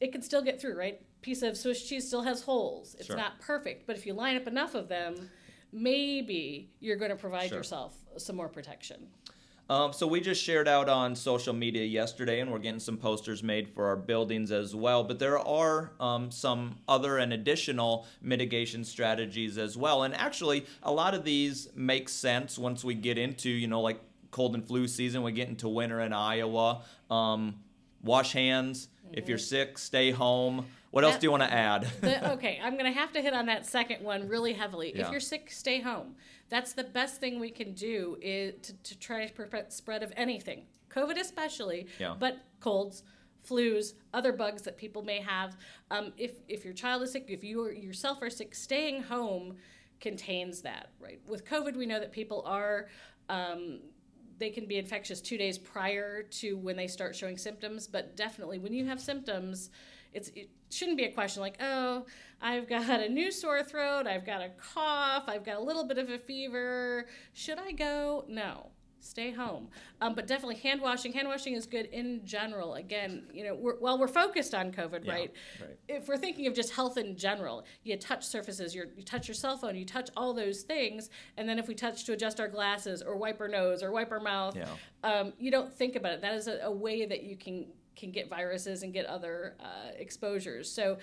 It 0.00 0.10
can 0.10 0.22
still 0.22 0.40
get 0.40 0.58
through, 0.58 0.78
right? 0.78 1.02
Piece 1.20 1.42
of 1.42 1.58
Swiss 1.58 1.86
cheese 1.86 2.06
still 2.06 2.22
has 2.22 2.40
holes. 2.40 2.96
It's 2.98 3.08
sure. 3.08 3.16
not 3.16 3.38
perfect, 3.40 3.86
but 3.86 3.94
if 3.94 4.06
you 4.06 4.14
line 4.14 4.36
up 4.36 4.46
enough 4.46 4.74
of 4.74 4.88
them, 4.88 5.28
maybe 5.70 6.70
you're 6.80 6.96
going 6.96 7.10
to 7.10 7.16
provide 7.16 7.50
sure. 7.50 7.58
yourself 7.58 7.94
some 8.16 8.36
more 8.36 8.48
protection. 8.48 9.08
Um, 9.70 9.92
so 9.92 10.04
we 10.04 10.20
just 10.20 10.42
shared 10.42 10.66
out 10.66 10.88
on 10.88 11.14
social 11.14 11.54
media 11.54 11.84
yesterday, 11.84 12.40
and 12.40 12.50
we're 12.50 12.58
getting 12.58 12.80
some 12.80 12.96
posters 12.96 13.40
made 13.40 13.68
for 13.68 13.86
our 13.86 13.94
buildings 13.94 14.50
as 14.50 14.74
well. 14.74 15.04
But 15.04 15.20
there 15.20 15.38
are 15.38 15.92
um, 16.00 16.32
some 16.32 16.78
other 16.88 17.18
and 17.18 17.32
additional 17.32 18.04
mitigation 18.20 18.82
strategies 18.82 19.58
as 19.58 19.76
well. 19.76 20.02
And 20.02 20.12
actually, 20.16 20.66
a 20.82 20.90
lot 20.90 21.14
of 21.14 21.22
these 21.22 21.68
make 21.76 22.08
sense 22.08 22.58
once 22.58 22.82
we 22.82 22.94
get 22.94 23.16
into, 23.16 23.48
you 23.48 23.68
know, 23.68 23.80
like 23.80 24.00
cold 24.32 24.56
and 24.56 24.66
flu 24.66 24.88
season. 24.88 25.22
We 25.22 25.30
get 25.30 25.48
into 25.48 25.68
winter 25.68 26.00
in 26.00 26.12
Iowa. 26.12 26.82
Um, 27.08 27.60
wash 28.02 28.32
hands. 28.32 28.88
Mm-hmm. 29.06 29.18
If 29.18 29.28
you're 29.28 29.38
mm-hmm. 29.38 29.68
sick, 29.68 29.78
stay 29.78 30.10
home. 30.10 30.66
What 30.90 31.02
that, 31.02 31.08
else 31.08 31.18
do 31.18 31.26
you 31.26 31.30
want 31.30 31.44
to 31.44 31.52
add? 31.52 31.82
the, 32.00 32.32
okay, 32.32 32.60
I'm 32.62 32.74
going 32.74 32.92
to 32.92 32.98
have 32.98 33.12
to 33.12 33.22
hit 33.22 33.32
on 33.32 33.46
that 33.46 33.66
second 33.66 34.02
one 34.02 34.28
really 34.28 34.52
heavily. 34.52 34.92
Yeah. 34.94 35.06
If 35.06 35.10
you're 35.10 35.20
sick, 35.20 35.50
stay 35.50 35.80
home. 35.80 36.16
That's 36.48 36.72
the 36.72 36.84
best 36.84 37.20
thing 37.20 37.38
we 37.38 37.50
can 37.50 37.74
do 37.74 38.16
is 38.20 38.54
to, 38.62 38.72
to 38.74 38.98
try 38.98 39.26
to 39.26 39.32
prevent 39.32 39.72
spread 39.72 40.02
of 40.02 40.12
anything, 40.16 40.64
COVID 40.90 41.18
especially, 41.18 41.86
yeah. 41.98 42.14
but 42.18 42.38
colds, 42.58 43.04
flus, 43.48 43.94
other 44.12 44.32
bugs 44.32 44.62
that 44.62 44.76
people 44.76 45.02
may 45.02 45.20
have. 45.20 45.56
Um, 45.90 46.12
if 46.16 46.32
if 46.48 46.64
your 46.64 46.74
child 46.74 47.02
is 47.02 47.12
sick, 47.12 47.26
if 47.28 47.44
you 47.44 47.70
yourself 47.70 48.20
are 48.20 48.30
sick, 48.30 48.54
staying 48.54 49.04
home 49.04 49.56
contains 50.00 50.62
that. 50.62 50.90
Right. 50.98 51.20
With 51.26 51.46
COVID, 51.46 51.76
we 51.76 51.86
know 51.86 52.00
that 52.00 52.12
people 52.12 52.42
are. 52.46 52.88
Um, 53.28 53.80
they 54.38 54.50
can 54.50 54.64
be 54.64 54.78
infectious 54.78 55.20
two 55.20 55.36
days 55.36 55.58
prior 55.58 56.22
to 56.22 56.56
when 56.56 56.74
they 56.74 56.86
start 56.86 57.14
showing 57.14 57.36
symptoms, 57.36 57.86
but 57.86 58.16
definitely 58.16 58.58
when 58.58 58.72
you 58.72 58.86
have 58.86 58.98
symptoms, 58.98 59.68
it's 60.14 60.30
it 60.30 60.48
shouldn't 60.70 60.96
be 60.96 61.04
a 61.04 61.12
question 61.12 61.42
like, 61.42 61.56
oh, 61.60 62.06
I've 62.40 62.68
got 62.68 63.00
a 63.00 63.08
new 63.08 63.30
sore 63.30 63.62
throat, 63.62 64.06
I've 64.06 64.24
got 64.24 64.40
a 64.40 64.50
cough, 64.50 65.24
I've 65.28 65.44
got 65.44 65.56
a 65.56 65.62
little 65.62 65.84
bit 65.84 65.98
of 65.98 66.08
a 66.08 66.18
fever. 66.18 67.06
Should 67.32 67.58
I 67.58 67.72
go? 67.72 68.24
No. 68.28 68.70
Stay 69.02 69.30
home, 69.30 69.68
um, 70.02 70.14
but 70.14 70.26
definitely 70.26 70.56
hand 70.56 70.82
washing. 70.82 71.10
Hand 71.14 71.26
washing 71.26 71.54
is 71.54 71.64
good 71.64 71.86
in 71.86 72.20
general. 72.22 72.74
Again, 72.74 73.22
you 73.32 73.44
know, 73.44 73.54
we're, 73.54 73.76
while 73.76 73.98
we're 73.98 74.06
focused 74.06 74.54
on 74.54 74.72
COVID, 74.72 75.06
yeah, 75.06 75.12
right? 75.12 75.32
right? 75.58 75.78
If 75.88 76.06
we're 76.06 76.18
thinking 76.18 76.46
of 76.46 76.52
just 76.52 76.74
health 76.74 76.98
in 76.98 77.16
general, 77.16 77.64
you 77.82 77.96
touch 77.96 78.26
surfaces, 78.26 78.74
you 78.74 78.84
touch 79.06 79.26
your 79.26 79.34
cell 79.34 79.56
phone, 79.56 79.74
you 79.74 79.86
touch 79.86 80.10
all 80.18 80.34
those 80.34 80.60
things, 80.60 81.08
and 81.38 81.48
then 81.48 81.58
if 81.58 81.66
we 81.66 81.74
touch 81.74 82.04
to 82.04 82.12
adjust 82.12 82.40
our 82.40 82.48
glasses 82.48 83.00
or 83.00 83.16
wipe 83.16 83.40
our 83.40 83.48
nose 83.48 83.82
or 83.82 83.90
wipe 83.90 84.12
our 84.12 84.20
mouth, 84.20 84.54
yeah. 84.54 84.66
um, 85.02 85.32
you 85.38 85.50
don't 85.50 85.72
think 85.72 85.96
about 85.96 86.12
it. 86.12 86.20
That 86.20 86.34
is 86.34 86.46
a, 86.46 86.58
a 86.64 86.70
way 86.70 87.06
that 87.06 87.22
you 87.22 87.38
can 87.38 87.68
can 87.96 88.10
get 88.10 88.28
viruses 88.28 88.82
and 88.82 88.92
get 88.92 89.06
other 89.06 89.54
uh, 89.60 89.90
exposures. 89.98 90.70
So 90.70 90.98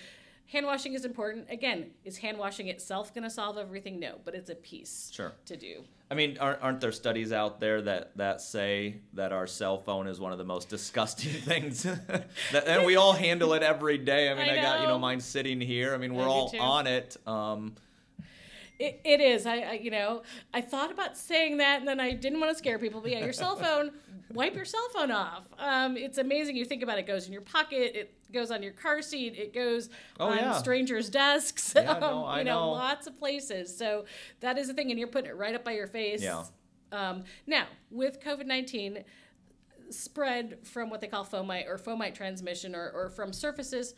hand 0.47 0.65
washing 0.65 0.93
is 0.93 1.05
important. 1.05 1.47
Again, 1.49 1.91
is 2.03 2.17
hand 2.17 2.37
washing 2.37 2.67
itself 2.67 3.13
going 3.13 3.23
to 3.23 3.29
solve 3.29 3.57
everything? 3.57 3.99
No, 3.99 4.15
but 4.25 4.33
it's 4.33 4.49
a 4.49 4.55
piece 4.55 5.11
sure. 5.13 5.33
to 5.45 5.57
do. 5.57 5.83
I 6.09 6.15
mean, 6.15 6.37
aren't, 6.39 6.61
aren't 6.61 6.81
there 6.81 6.93
studies 6.93 7.33
out 7.33 7.59
there 7.59 7.81
that, 7.81 8.15
that 8.17 8.39
say 8.41 9.01
that 9.13 9.33
our 9.33 9.45
cell 9.45 9.77
phone 9.77 10.07
is 10.07 10.19
one 10.19 10.31
of 10.31 10.37
the 10.37 10.45
most 10.45 10.69
disgusting 10.69 11.33
things? 11.33 11.83
that, 12.51 12.67
and 12.67 12.85
we 12.85 12.95
all 12.95 13.13
handle 13.13 13.53
it 13.53 13.63
every 13.63 13.97
day. 13.97 14.29
I 14.29 14.33
mean, 14.33 14.49
I, 14.49 14.59
I, 14.59 14.61
got, 14.61 14.81
you 14.81 14.87
know, 14.87 14.99
mine 14.99 15.19
sitting 15.19 15.59
here. 15.59 15.93
I 15.93 15.97
mean, 15.97 16.13
we're 16.15 16.27
all 16.27 16.53
on 16.59 16.87
it. 16.87 17.17
Um, 17.27 17.75
it, 18.79 19.01
it 19.03 19.21
is. 19.21 19.45
I, 19.45 19.57
I, 19.59 19.71
you 19.73 19.91
know, 19.91 20.21
I 20.53 20.61
thought 20.61 20.91
about 20.91 21.17
saying 21.17 21.57
that, 21.57 21.79
and 21.79 21.87
then 21.87 21.99
I 21.99 22.13
didn't 22.13 22.39
want 22.39 22.51
to 22.51 22.57
scare 22.57 22.77
people. 22.79 23.01
But 23.01 23.11
yeah, 23.11 23.19
your 23.23 23.33
cell 23.33 23.55
phone, 23.55 23.91
wipe 24.33 24.55
your 24.55 24.65
cell 24.65 24.87
phone 24.93 25.11
off. 25.11 25.43
Um, 25.57 25.97
it's 25.97 26.17
amazing. 26.17 26.55
You 26.55 26.65
think 26.65 26.83
about 26.83 26.97
it, 26.97 27.01
it 27.01 27.07
goes 27.07 27.27
in 27.27 27.33
your 27.33 27.41
pocket. 27.41 27.95
It 27.95 28.13
goes 28.31 28.51
on 28.51 28.61
your 28.61 28.73
car 28.73 29.01
seat. 29.01 29.35
It 29.35 29.53
goes 29.53 29.89
Oh, 30.19 30.27
on 30.27 30.37
yeah. 30.37 30.57
strangers' 30.57 31.09
desks. 31.09 31.73
Yeah, 31.75 31.93
no, 31.99 32.19
um, 32.19 32.25
I 32.25 32.39
you 32.39 32.45
know, 32.45 32.59
know. 32.65 32.71
lots 32.71 33.07
of 33.07 33.17
places. 33.17 33.75
So 33.75 34.05
that 34.41 34.57
is 34.57 34.67
the 34.67 34.73
thing, 34.73 34.89
and 34.91 34.99
you're 34.99 35.07
putting 35.07 35.29
it 35.29 35.35
right 35.37 35.55
up 35.55 35.63
by 35.63 35.71
your 35.73 35.87
face. 35.87 36.21
Yeah. 36.21 36.43
Um, 36.91 37.23
now 37.45 37.65
with 37.91 38.21
COVID 38.21 38.45
nineteen 38.45 39.03
spread 39.89 40.59
from 40.63 40.89
what 40.89 41.01
they 41.01 41.07
call 41.07 41.25
fomite 41.25 41.67
or 41.67 41.77
fomite 41.77 42.13
transmission 42.13 42.75
or, 42.75 42.89
or 42.91 43.09
from 43.09 43.31
surfaces. 43.33 43.93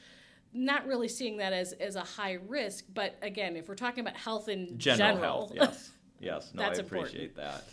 Not 0.54 0.88
really 0.88 1.08
seeing 1.08 1.38
that 1.38 1.54
as, 1.54 1.74
as 1.74 1.96
a 1.96 2.02
high 2.02 2.40
risk, 2.48 2.86
but 2.94 3.16
again, 3.22 3.56
if 3.56 3.68
we're 3.68 3.76
talking 3.76 4.02
about 4.02 4.18
health 4.18 4.50
in 4.50 4.78
general, 4.80 5.16
general, 5.16 5.38
health. 5.40 5.52
Yes, 5.56 5.92
yes. 6.20 6.52
No, 6.54 6.64
That's 6.64 6.80
I 6.80 6.82
important. 6.82 7.10
appreciate 7.10 7.36
that. 7.36 7.66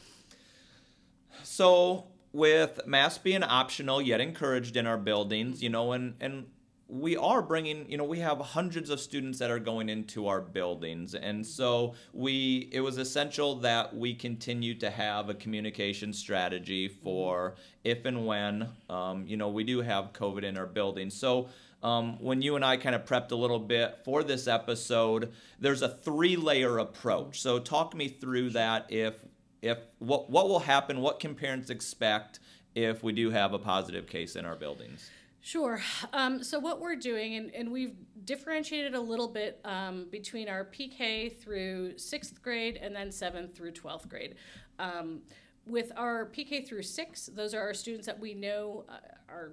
So, 1.43 2.09
with 2.33 2.87
masks 2.87 3.19
being 3.19 3.43
optional 3.43 4.03
yet 4.03 4.21
encouraged 4.21 4.77
in 4.77 4.87
our 4.87 4.99
buildings, 4.99 5.63
you 5.63 5.71
know, 5.71 5.93
and 5.93 6.15
and 6.21 6.47
we 6.89 7.17
are 7.17 7.43
bringing, 7.43 7.91
you 7.91 7.97
know, 7.97 8.05
we 8.05 8.21
have 8.21 8.39
hundreds 8.39 8.91
of 8.91 9.01
students 9.01 9.41
that 9.41 9.51
are 9.51 9.59
going 9.59 9.89
into 9.89 10.29
our 10.29 10.41
buildings, 10.41 11.15
and 11.15 11.45
so 11.45 11.95
we 12.13 12.69
it 12.73 12.81
was 12.81 12.99
essential 12.99 13.57
that 13.57 13.97
we 13.97 14.15
continue 14.15 14.75
to 14.75 14.91
have 14.91 15.31
a 15.31 15.35
communication 15.35 16.13
strategy 16.13 16.89
for 16.89 17.57
if 17.85 18.05
and 18.05 18.27
when, 18.27 18.69
um, 18.91 19.27
you 19.27 19.37
know, 19.37 19.49
we 19.49 19.65
do 19.65 19.81
have 19.81 20.13
COVID 20.13 20.43
in 20.45 20.57
our 20.59 20.67
building. 20.67 21.11
So. 21.11 21.49
Um, 21.83 22.19
when 22.21 22.43
you 22.43 22.57
and 22.57 22.65
I 22.65 22.77
kind 22.77 22.95
of 22.95 23.05
prepped 23.05 23.33
a 23.33 23.37
little 23.37 23.59
bit 23.59 23.99
for 24.05 24.25
this 24.25 24.49
episode, 24.49 25.33
there's 25.61 25.83
a 25.83 25.89
three-layer 25.89 26.79
approach. 26.79 27.41
So 27.41 27.59
talk 27.59 27.95
me 27.95 28.09
through 28.09 28.51
that. 28.51 28.87
If 28.89 29.15
if 29.63 29.79
what 29.99 30.31
what 30.31 30.49
will 30.49 30.61
happen? 30.61 31.01
What 31.01 31.21
can 31.21 31.35
parents 31.35 31.71
expect 31.71 32.41
if 32.75 33.03
we 33.03 33.13
do 33.13 33.31
have 33.31 33.53
a 33.53 33.59
positive 33.59 34.07
case 34.07 34.37
in 34.37 34.45
our 34.45 34.57
buildings? 34.57 35.11
Sure. 35.41 35.81
Um, 36.13 36.43
so 36.43 36.59
what 36.59 36.81
we're 36.81 36.97
doing, 36.97 37.37
and, 37.37 37.55
and 37.55 37.71
we've 37.71 37.95
differentiated 38.25 38.97
a 38.97 39.01
little 39.01 39.29
bit 39.29 39.61
um, 39.65 40.09
between 40.11 40.49
our 40.49 40.65
PK 40.65 41.39
through 41.39 41.99
sixth 41.99 42.43
grade 42.43 42.77
and 42.83 42.97
then 42.97 43.13
seventh 43.13 43.55
through 43.55 43.71
twelfth 43.71 44.09
grade. 44.09 44.35
Um, 44.81 45.21
with 45.67 45.93
our 45.97 46.27
PK 46.27 46.67
through 46.67 46.83
six, 46.83 47.27
those 47.27 47.55
are 47.55 47.61
our 47.61 47.75
students 47.75 48.07
that 48.07 48.19
we 48.19 48.35
know 48.35 48.85
uh, 48.89 48.95
are 49.29 49.53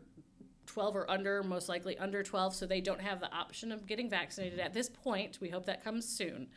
12 0.65 0.95
or 0.95 1.09
under, 1.09 1.43
most 1.43 1.69
likely 1.69 1.97
under 1.97 2.23
12, 2.23 2.55
so 2.55 2.65
they 2.65 2.81
don't 2.81 3.01
have 3.01 3.19
the 3.19 3.31
option 3.33 3.71
of 3.71 3.85
getting 3.85 4.09
vaccinated 4.09 4.59
at 4.59 4.73
this 4.73 4.89
point. 4.89 5.39
We 5.41 5.49
hope 5.49 5.65
that 5.65 5.83
comes 5.83 6.07
soon. 6.07 6.47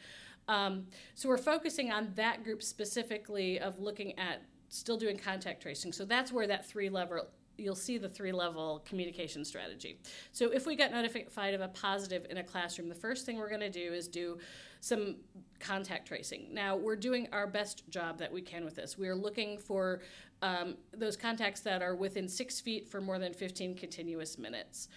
Um, 0.49 0.87
so 1.15 1.29
we're 1.29 1.39
focusing 1.39 1.91
on 1.91 2.13
that 2.15 2.45
group 2.45 2.63
specifically 2.63 3.59
of 3.59 3.81
looking 3.81 4.19
at 4.19 4.43
still 4.69 4.97
doing 4.97 5.17
contact 5.17 5.63
tracing. 5.63 5.93
So 5.93 6.05
that's 6.05 6.33
where 6.33 6.47
that 6.47 6.67
three 6.67 6.89
level 6.89 7.27
you'll 7.59 7.75
see 7.75 7.99
the 7.99 8.09
three 8.09 8.33
level 8.33 8.83
communication 8.87 9.45
strategy. 9.45 9.99
So 10.33 10.51
if 10.51 10.67
we 10.67 10.77
got 10.77 10.91
notified 10.91 11.55
of 11.55 11.61
a 11.61 11.69
positive 11.69 12.27
in 12.31 12.39
a 12.39 12.45
classroom, 12.45 12.89
the 12.89 12.95
first 12.95 13.25
thing 13.25 13.39
we're 13.39 13.49
going 13.49 13.61
to 13.61 13.71
do 13.71 13.93
is 13.93 14.09
do 14.09 14.39
some 14.81 15.17
contact 15.59 16.07
tracing. 16.07 16.49
Now 16.53 16.77
we're 16.77 16.97
doing 16.97 17.29
our 17.33 17.47
best 17.47 17.89
job 17.89 18.19
that 18.19 18.31
we 18.31 18.43
can 18.43 18.65
with 18.65 18.77
this. 18.77 18.99
We 18.99 19.09
are 19.09 19.15
looking 19.15 19.59
for 19.59 20.01
um, 20.43 20.77
those 20.93 21.17
contacts 21.17 21.61
that 21.61 21.83
are 21.83 21.95
within 21.95 22.29
six 22.29 22.61
feet 22.61 22.89
for 22.89 23.01
more 23.01 23.19
than 23.19 23.33
15 23.33 23.77
continuous 23.77 24.39
minutes. 24.39 24.89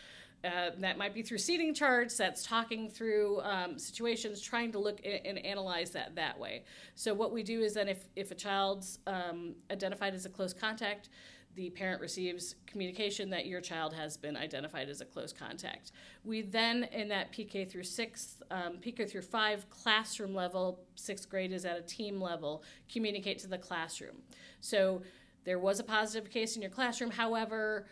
Uh, 0.41 0.69
that 0.77 0.97
might 0.97 1.13
be 1.13 1.21
through 1.21 1.37
seating 1.37 1.73
charts, 1.73 2.15
that's 2.15 2.43
talking 2.43 2.89
through 2.89 3.41
um, 3.41 3.77
situations, 3.77 4.39
trying 4.39 4.71
to 4.71 4.79
look 4.79 5.01
a- 5.03 5.27
and 5.27 5.37
analyze 5.45 5.91
that 5.91 6.15
that 6.15 6.39
way. 6.39 6.63
So, 6.95 7.13
what 7.13 7.33
we 7.33 7.43
do 7.43 7.61
is 7.61 7.73
then, 7.73 7.89
if, 7.89 8.05
if 8.15 8.31
a 8.31 8.35
child's 8.35 8.99
um, 9.05 9.55
identified 9.69 10.13
as 10.13 10.25
a 10.25 10.29
close 10.29 10.53
contact, 10.53 11.09
the 11.55 11.69
parent 11.71 11.99
receives 11.99 12.55
communication 12.67 13.29
that 13.31 13.47
your 13.47 13.59
child 13.59 13.93
has 13.93 14.15
been 14.15 14.37
identified 14.37 14.87
as 14.87 15.01
a 15.01 15.05
close 15.05 15.33
contact. 15.33 15.91
We 16.23 16.41
then, 16.41 16.85
in 16.85 17.09
that 17.09 17.33
PK 17.33 17.69
through 17.69 17.83
sixth, 17.83 18.41
um, 18.49 18.77
PK 18.79 19.09
through 19.09 19.23
five 19.23 19.69
classroom 19.69 20.33
level, 20.33 20.79
sixth 20.95 21.27
grade 21.27 21.51
is 21.51 21.65
at 21.65 21.77
a 21.77 21.81
team 21.81 22.21
level, 22.21 22.63
communicate 22.89 23.39
to 23.39 23.47
the 23.47 23.57
classroom. 23.57 24.21
So, 24.61 25.01
there 25.49 25.57
was 25.57 25.79
a 25.79 25.83
positive 25.83 26.29
case 26.29 26.55
in 26.55 26.61
your 26.61 26.69
classroom. 26.69 27.09
However, 27.09 27.87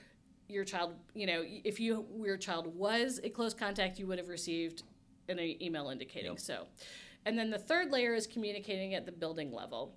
your 0.47 0.63
child, 0.63 0.93
you 1.15 1.25
know, 1.25 1.43
if 1.43 1.79
you 1.79 2.05
your 2.23 2.37
child 2.37 2.67
was 2.67 3.19
a 3.23 3.31
close 3.31 3.55
contact, 3.55 3.97
you 3.97 4.05
would 4.05 4.19
have 4.19 4.27
received 4.27 4.83
an 5.27 5.39
email 5.39 5.89
indicating 5.89 6.33
Yep. 6.33 6.39
so. 6.39 6.67
And 7.25 7.35
then 7.35 7.49
the 7.49 7.57
third 7.57 7.91
layer 7.91 8.13
is 8.13 8.27
communicating 8.27 8.93
at 8.93 9.07
the 9.07 9.11
building 9.11 9.51
level. 9.51 9.95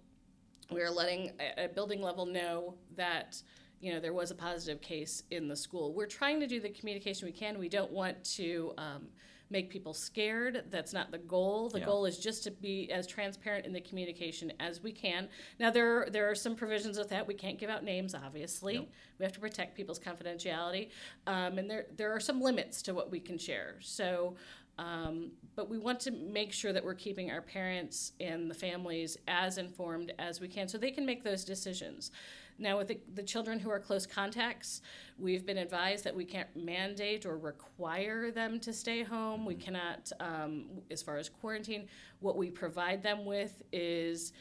We 0.73 0.81
are 0.81 0.91
letting 0.91 1.33
a, 1.39 1.67
a 1.67 1.69
building 1.69 2.01
level 2.01 2.25
know 2.25 2.77
that 2.97 3.43
you 3.83 3.93
know 3.93 4.01
there 4.01 4.15
was 4.15 4.31
a 4.31 4.35
positive 4.35 4.81
case 4.81 5.25
in 5.31 5.47
the 5.47 5.57
school. 5.57 5.93
We're 5.93 6.07
trying 6.07 6.41
to 6.41 6.47
do 6.47 6.61
the 6.61 6.71
communication 6.71 7.27
we 7.27 7.33
can. 7.33 7.59
We 7.59 7.69
don't 7.69 7.93
want 7.93 8.25
to 8.37 8.73
um, 8.79 9.09
make 9.51 9.69
people 9.69 9.93
scared. 9.93 10.65
That's 10.71 10.93
not 10.93 11.11
the 11.11 11.19
goal. 11.19 11.69
The 11.69 11.81
Yeah. 11.81 11.87
goal 11.87 12.07
is 12.07 12.19
just 12.19 12.45
to 12.45 12.51
be 12.51 12.91
as 12.91 13.07
transparent 13.07 13.67
in 13.67 13.73
the 13.73 13.81
communication 13.81 14.53
as 14.61 14.81
we 14.83 14.93
can. 14.93 15.29
Now 15.59 15.71
there 15.71 16.09
there 16.11 16.31
are 16.31 16.35
some 16.35 16.55
provisions 16.55 16.97
with 16.99 17.09
that. 17.11 17.27
We 17.27 17.35
can't 17.35 17.59
give 17.59 17.69
out 17.69 17.85
names, 17.85 18.15
obviously. 18.15 18.75
Yep. 18.75 18.89
We 19.19 19.25
have 19.25 19.33
to 19.33 19.41
protect 19.41 19.75
people's 19.77 19.99
confidentiality, 19.99 20.91
um, 21.27 21.59
and 21.59 21.69
there 21.69 21.87
there 21.97 22.13
are 22.13 22.21
some 22.21 22.41
limits 22.41 22.81
to 22.83 22.95
what 22.95 23.11
we 23.11 23.21
can 23.21 23.39
share. 23.39 23.77
So. 23.81 24.37
Um, 24.81 25.33
but 25.57 25.69
we 25.69 25.77
want 25.77 26.01
to 26.01 26.11
make 26.11 26.55
sure 26.55 26.73
that 26.73 26.83
we're 26.83 26.95
keeping 26.95 27.31
our 27.31 27.43
parents 27.43 28.13
and 28.19 28.51
the 28.51 28.55
families 28.55 29.19
as 29.29 29.59
informed 29.59 30.13
as 30.19 30.41
we 30.41 30.49
can 30.49 30.69
so 30.69 30.79
they 30.79 30.91
can 30.91 31.05
make 31.05 31.23
those 31.23 31.45
decisions. 31.45 32.11
Now, 32.59 32.79
with 32.79 32.89
the, 32.89 32.99
the 33.15 33.23
children 33.23 33.59
who 33.59 33.71
are 33.71 33.79
close 33.79 34.07
contacts, 34.07 34.81
we've 35.19 35.45
been 35.45 35.59
advised 35.59 36.05
that 36.05 36.17
we 36.17 36.25
can't 36.25 36.49
mandate 36.57 37.27
or 37.27 37.37
require 37.37 38.31
them 38.31 38.59
to 38.61 38.73
stay 38.73 39.03
home. 39.03 39.45
We 39.45 39.55
cannot, 39.55 40.13
um, 40.19 40.67
as 40.91 41.03
far 41.03 41.19
as 41.19 41.29
quarantine, 41.29 41.87
what 42.21 42.37
we 42.37 42.51
provide 42.51 43.03
them 43.03 43.27
with 43.27 43.63
is 43.73 44.33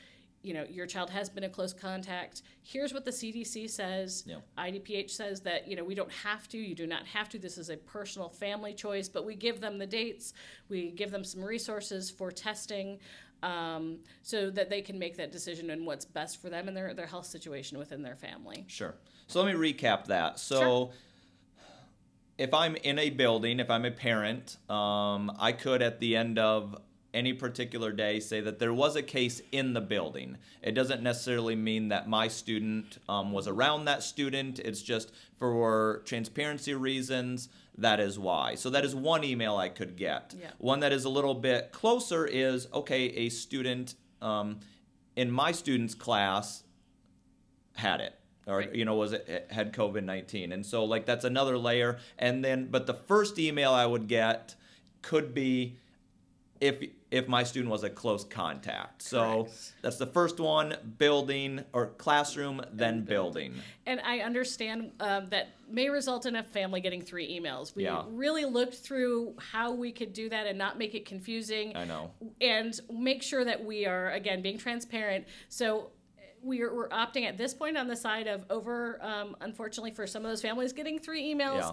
you 0.41 0.53
know, 0.53 0.65
your 0.69 0.85
child 0.85 1.09
has 1.09 1.29
been 1.29 1.43
a 1.43 1.49
close 1.49 1.73
contact. 1.73 2.43
Here's 2.61 2.93
what 2.93 3.03
the 3.03 3.11
CDC 3.11 3.69
says. 3.69 4.23
Yeah. 4.25 4.37
IDPH 4.57 5.11
says 5.11 5.41
that, 5.41 5.67
you 5.67 5.75
know, 5.75 5.83
we 5.83 5.95
don't 5.95 6.11
have 6.11 6.47
to, 6.49 6.57
you 6.57 6.75
do 6.75 6.87
not 6.87 7.05
have 7.07 7.27
to. 7.29 7.39
This 7.39 7.57
is 7.57 7.69
a 7.69 7.77
personal 7.77 8.29
family 8.29 8.73
choice, 8.73 9.09
but 9.09 9.25
we 9.25 9.35
give 9.35 9.59
them 9.59 9.77
the 9.77 9.87
dates, 9.87 10.33
we 10.69 10.91
give 10.91 11.11
them 11.11 11.23
some 11.23 11.43
resources 11.43 12.09
for 12.09 12.31
testing 12.31 12.99
um, 13.43 13.99
so 14.21 14.49
that 14.49 14.69
they 14.69 14.81
can 14.81 14.97
make 14.97 15.17
that 15.17 15.31
decision 15.31 15.69
and 15.69 15.85
what's 15.85 16.05
best 16.05 16.41
for 16.41 16.49
them 16.49 16.67
and 16.67 16.75
their, 16.75 16.93
their 16.93 17.07
health 17.07 17.25
situation 17.25 17.77
within 17.77 18.01
their 18.01 18.15
family. 18.15 18.65
Sure. 18.67 18.95
So 19.27 19.41
let 19.41 19.53
me 19.53 19.73
recap 19.73 20.05
that. 20.05 20.39
So 20.39 20.59
Sure. 20.59 20.91
if 22.37 22.53
I'm 22.53 22.75
in 22.77 22.97
a 22.99 23.09
building, 23.09 23.59
if 23.59 23.69
I'm 23.69 23.85
a 23.85 23.91
parent, 23.91 24.57
um, 24.69 25.31
I 25.37 25.51
could 25.51 25.81
at 25.81 25.99
the 25.99 26.15
end 26.15 26.39
of 26.39 26.81
any 27.19 27.33
particular 27.33 27.91
day 27.91 28.21
say 28.21 28.39
that 28.39 28.59
there 28.59 28.73
was 28.73 28.95
a 28.95 29.03
case 29.03 29.41
in 29.51 29.73
the 29.73 29.81
building. 29.81 30.37
It 30.63 30.71
doesn't 30.71 31.03
necessarily 31.03 31.55
mean 31.55 31.89
that 31.89 32.07
my 32.07 32.29
student 32.29 32.97
um, 33.09 33.33
was 33.33 33.45
around 33.45 33.85
that 33.85 34.03
student. 34.03 34.57
It's 34.59 34.81
just 34.81 35.11
for 35.37 36.01
transparency 36.05 36.73
reasons. 36.73 37.49
That 37.77 37.99
is 37.99 38.17
why. 38.17 38.55
So 38.55 38.69
that 38.69 38.85
is 38.85 38.95
one 38.95 39.25
email 39.25 39.57
I 39.57 39.67
could 39.67 39.97
get. 39.97 40.33
Yeah. 40.39 40.51
One 40.59 40.79
that 40.79 40.93
is 40.93 41.03
a 41.03 41.09
little 41.09 41.35
bit 41.35 41.73
closer 41.73 42.25
is 42.25 42.67
okay. 42.73 43.07
A 43.07 43.29
student 43.29 43.95
um, 44.21 44.61
in 45.17 45.29
my 45.29 45.51
student's 45.51 45.95
class 45.95 46.63
had 47.75 47.99
it 47.99 48.15
or 48.47 48.61
you 48.61 48.83
know 48.83 48.95
was 48.95 49.13
it 49.13 49.47
had 49.51 49.71
covid-19 49.71 50.51
and 50.51 50.65
so 50.65 50.83
like 50.83 51.05
that's 51.05 51.23
another 51.23 51.57
layer 51.57 51.97
and 52.17 52.43
then 52.43 52.67
but 52.69 52.87
the 52.87 52.93
first 52.93 53.39
email 53.39 53.71
i 53.71 53.85
would 53.85 54.07
get 54.07 54.55
could 55.01 55.33
be 55.33 55.77
if 56.59 56.83
if 57.11 57.27
my 57.27 57.43
student 57.43 57.71
was 57.71 57.83
a 57.83 57.89
close 57.89 58.23
contact 58.23 59.01
so 59.01 59.43
Correct. 59.43 59.73
that's 59.81 59.97
the 59.97 60.05
first 60.07 60.39
one 60.39 60.75
building 60.97 61.63
or 61.73 61.87
classroom 61.97 62.61
then 62.71 63.03
building 63.03 63.55
And 63.85 63.99
I 64.05 64.19
understand 64.19 64.91
um, 64.99 65.29
that 65.29 65.47
may 65.67 65.89
result 65.89 66.25
in 66.27 66.35
a 66.35 66.43
family 66.43 66.79
getting 66.81 67.01
three 67.01 67.39
emails. 67.39 67.75
We 67.75 67.83
Yeah. 67.85 68.03
really 68.09 68.45
looked 68.45 68.75
through 68.75 69.35
how 69.51 69.71
we 69.73 69.91
could 69.91 70.13
do 70.13 70.29
that 70.29 70.45
and 70.45 70.57
not 70.57 70.77
make 70.77 70.93
it 70.95 71.05
confusing. 71.05 71.75
i 71.75 71.85
know 71.85 72.11
and 72.41 72.79
make 72.91 73.23
sure 73.23 73.43
that 73.43 73.63
we 73.65 73.85
are 73.85 74.11
again 74.11 74.41
being 74.41 74.57
transparent 74.59 75.25
so 75.47 75.89
we 76.41 76.61
are, 76.61 76.73
we're 76.73 76.89
opting 76.89 77.25
at 77.27 77.37
this 77.37 77.53
point 77.53 77.77
on 77.77 77.87
the 77.87 77.95
side 77.95 78.27
of 78.27 78.45
over 78.49 78.99
um, 79.03 79.35
unfortunately 79.41 79.91
for 79.91 80.07
some 80.07 80.23
of 80.23 80.31
those 80.31 80.41
families 80.41 80.73
getting 80.73 80.99
three 80.99 81.33
emails 81.33 81.59
Yeah. 81.59 81.71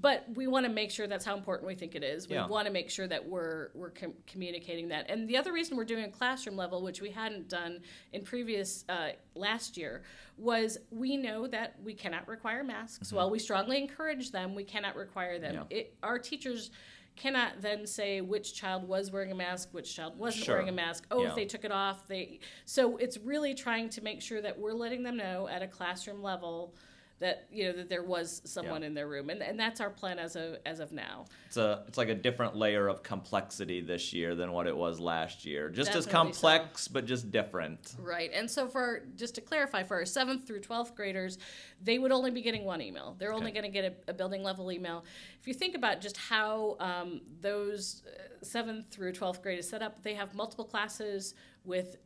but 0.00 0.24
we 0.34 0.46
want 0.46 0.66
to 0.66 0.72
make 0.72 0.90
sure 0.90 1.06
that's 1.06 1.24
how 1.24 1.36
important 1.36 1.66
we 1.66 1.74
think 1.74 1.94
it 1.94 2.02
is 2.02 2.28
we 2.28 2.34
Yeah. 2.34 2.46
want 2.46 2.66
to 2.66 2.72
make 2.72 2.90
sure 2.90 3.06
that 3.06 3.24
we're 3.26 3.68
we're 3.74 3.90
com- 3.90 4.14
communicating 4.26 4.88
that 4.88 5.08
and 5.10 5.28
the 5.28 5.36
other 5.36 5.52
reason 5.52 5.76
we're 5.76 5.84
doing 5.84 6.04
a 6.04 6.08
classroom 6.10 6.56
level 6.56 6.82
which 6.82 7.00
we 7.00 7.10
hadn't 7.10 7.48
done 7.48 7.80
in 8.12 8.22
previous 8.22 8.84
uh, 8.88 9.10
last 9.34 9.76
year 9.76 10.02
was 10.38 10.78
we 10.90 11.16
know 11.16 11.46
that 11.46 11.76
we 11.84 11.94
cannot 11.94 12.26
require 12.26 12.64
masks 12.64 13.12
while 13.12 13.30
we 13.30 13.38
strongly 13.38 13.80
encourage 13.80 14.30
them 14.32 14.54
we 14.54 14.64
cannot 14.64 14.96
require 14.96 15.38
them 15.38 15.54
Mm-hmm. 15.54 15.66
Yeah. 15.70 15.78
it, 15.78 15.94
our 16.02 16.18
teachers 16.18 16.70
cannot 17.16 17.60
then 17.60 17.86
say 17.86 18.20
which 18.20 18.54
child 18.54 18.86
was 18.88 19.10
wearing 19.10 19.32
a 19.32 19.34
mask, 19.34 19.68
which 19.72 19.94
child 19.94 20.18
wasn't 20.18 20.44
Sure. 20.44 20.54
wearing 20.56 20.68
a 20.68 20.72
mask. 20.72 21.06
Oh, 21.10 21.22
Yeah. 21.22 21.28
if 21.30 21.34
they 21.34 21.44
took 21.44 21.64
it 21.64 21.72
off, 21.72 22.06
they. 22.08 22.40
So 22.64 22.96
it's 22.96 23.18
really 23.18 23.54
trying 23.54 23.88
to 23.90 24.00
make 24.02 24.22
sure 24.22 24.40
that 24.40 24.58
we're 24.58 24.72
letting 24.72 25.02
them 25.02 25.16
know 25.16 25.48
at 25.48 25.62
a 25.62 25.68
classroom 25.68 26.22
level 26.22 26.74
that 27.20 27.46
you 27.52 27.64
know 27.64 27.72
that 27.72 27.88
there 27.88 28.02
was 28.02 28.42
someone 28.44 28.82
Yeah. 28.82 28.88
in 28.88 28.94
their 28.94 29.08
room, 29.08 29.30
and 29.30 29.42
and 29.42 29.58
that's 29.58 29.80
our 29.80 29.90
plan 29.90 30.18
as 30.18 30.34
of 30.36 30.56
as 30.66 30.80
of 30.80 30.92
now. 30.92 31.26
It's 31.46 31.56
a 31.56 31.84
it's 31.86 31.96
like 31.98 32.08
a 32.08 32.14
different 32.14 32.56
layer 32.56 32.88
of 32.88 33.02
complexity 33.02 33.80
this 33.80 34.12
year 34.12 34.34
than 34.34 34.52
what 34.52 34.66
it 34.66 34.76
was 34.76 34.98
last 34.98 35.44
year. 35.44 35.68
Just 35.68 35.94
as 35.94 36.04
Definitely 36.06 36.32
so. 36.34 36.40
complex, 36.48 36.88
but 36.88 37.06
just 37.06 37.30
different. 37.30 37.94
Right. 38.00 38.30
And 38.32 38.50
so 38.50 38.66
for 38.66 39.02
just 39.16 39.34
to 39.36 39.40
clarify, 39.40 39.82
for 39.84 39.96
our 39.98 40.04
seventh 40.04 40.46
through 40.46 40.60
twelfth 40.60 40.94
graders, 40.94 41.38
they 41.80 41.98
would 41.98 42.12
only 42.12 42.30
be 42.30 42.42
getting 42.42 42.64
one 42.64 42.80
email. 42.82 43.14
They're 43.18 43.32
only 43.32 43.52
going 43.52 43.64
to 43.64 43.70
get 43.70 43.84
a, 44.06 44.10
a 44.10 44.14
building 44.14 44.42
level 44.42 44.72
email. 44.72 45.04
If 45.40 45.46
you 45.46 45.54
think 45.54 45.76
about 45.76 46.00
just 46.00 46.16
how 46.16 46.76
um, 46.80 47.20
those 47.40 48.02
uh, 48.06 48.44
seventh 48.44 48.86
through 48.90 49.12
twelfth 49.12 49.42
grade 49.42 49.58
is 49.58 49.68
set 49.68 49.82
up, 49.82 50.02
they 50.02 50.14
have 50.14 50.34
multiple 50.34 50.64
classes 50.64 51.34
with 51.64 51.96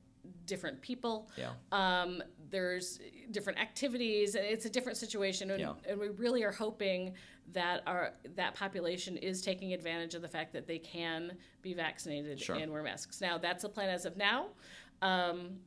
different 0.46 0.80
people. 0.80 1.28
Yeah. 1.36 1.50
Um, 1.72 2.22
there's 2.50 3.00
different 3.30 3.58
activities. 3.58 4.34
It's 4.34 4.66
a 4.66 4.70
different 4.70 4.98
situation, 4.98 5.50
and, 5.50 5.60
Yeah. 5.60 5.72
and 5.88 5.98
we 5.98 6.08
really 6.08 6.42
are 6.44 6.52
hoping 6.52 7.14
that 7.52 7.82
our 7.86 8.12
that 8.34 8.54
population 8.54 9.16
is 9.16 9.40
taking 9.40 9.72
advantage 9.72 10.14
of 10.14 10.22
the 10.22 10.28
fact 10.28 10.52
that 10.52 10.66
they 10.66 10.78
can 10.78 11.36
be 11.62 11.74
vaccinated 11.74 12.40
Sure. 12.40 12.56
and 12.56 12.72
wear 12.72 12.82
masks. 12.82 13.20
Now, 13.20 13.38
that's 13.38 13.62
the 13.62 13.68
plan 13.68 13.88
as 13.88 14.04
of 14.04 14.16
now. 14.16 14.48
Um, 15.02 15.60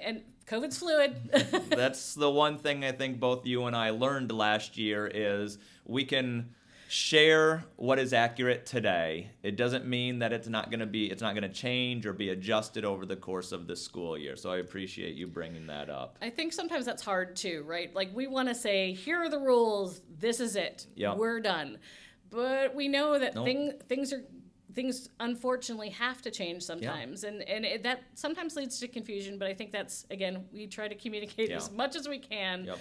and 0.00 0.22
COVID's 0.46 0.78
fluid. 0.78 1.16
That's 1.68 2.14
the 2.14 2.30
one 2.30 2.58
thing 2.58 2.84
I 2.84 2.92
think 2.92 3.18
both 3.20 3.44
you 3.44 3.64
and 3.64 3.74
I 3.76 3.90
learned 3.90 4.30
last 4.32 4.78
year 4.78 5.06
is 5.12 5.58
we 5.84 6.04
can 6.04 6.54
share 6.88 7.64
what 7.76 7.98
is 7.98 8.12
accurate 8.12 8.66
today. 8.66 9.30
It 9.42 9.56
doesn't 9.56 9.86
mean 9.86 10.18
that 10.20 10.32
it's 10.32 10.48
not 10.48 10.70
going 10.70 10.80
to 10.80 10.86
be 10.86 11.10
it's 11.10 11.22
not 11.22 11.34
going 11.34 11.42
to 11.48 11.54
change 11.54 12.06
or 12.06 12.12
be 12.12 12.30
adjusted 12.30 12.84
over 12.84 13.06
the 13.06 13.16
course 13.16 13.52
of 13.52 13.66
the 13.66 13.76
school 13.76 14.16
year. 14.18 14.36
So 14.36 14.50
I 14.50 14.58
appreciate 14.58 15.14
you 15.14 15.26
bringing 15.26 15.66
that 15.68 15.88
up. 15.90 16.18
I 16.22 16.30
think 16.30 16.52
sometimes 16.52 16.84
that's 16.86 17.02
hard 17.02 17.36
too, 17.36 17.64
right? 17.66 17.94
Like 17.94 18.14
we 18.14 18.26
want 18.26 18.48
to 18.48 18.54
say, 18.54 18.92
here 18.92 19.18
are 19.22 19.28
the 19.30 19.38
rules. 19.38 20.00
This 20.18 20.40
is 20.40 20.56
it. 20.56 20.86
Yeah. 20.94 21.14
We're 21.14 21.40
done. 21.40 21.78
But 22.30 22.74
we 22.74 22.88
know 22.88 23.18
that 23.18 23.34
Nope. 23.34 23.44
thing, 23.44 23.72
things 23.88 24.12
are 24.12 24.22
things 24.74 25.08
unfortunately 25.20 25.90
have 25.90 26.20
to 26.20 26.32
change 26.32 26.60
sometimes 26.60 27.22
and 27.22 27.42
and 27.42 27.64
it, 27.64 27.84
that 27.84 28.02
sometimes 28.14 28.56
leads 28.56 28.80
to 28.80 28.88
confusion 28.88 29.38
but 29.38 29.46
i 29.46 29.54
think 29.54 29.70
that's 29.70 30.04
again 30.10 30.44
we 30.52 30.66
try 30.66 30.88
to 30.88 30.96
communicate 30.96 31.48
Yeah. 31.48 31.58
as 31.58 31.70
much 31.70 31.94
as 31.94 32.08
we 32.08 32.18
can 32.18 32.64
Yep. 32.64 32.78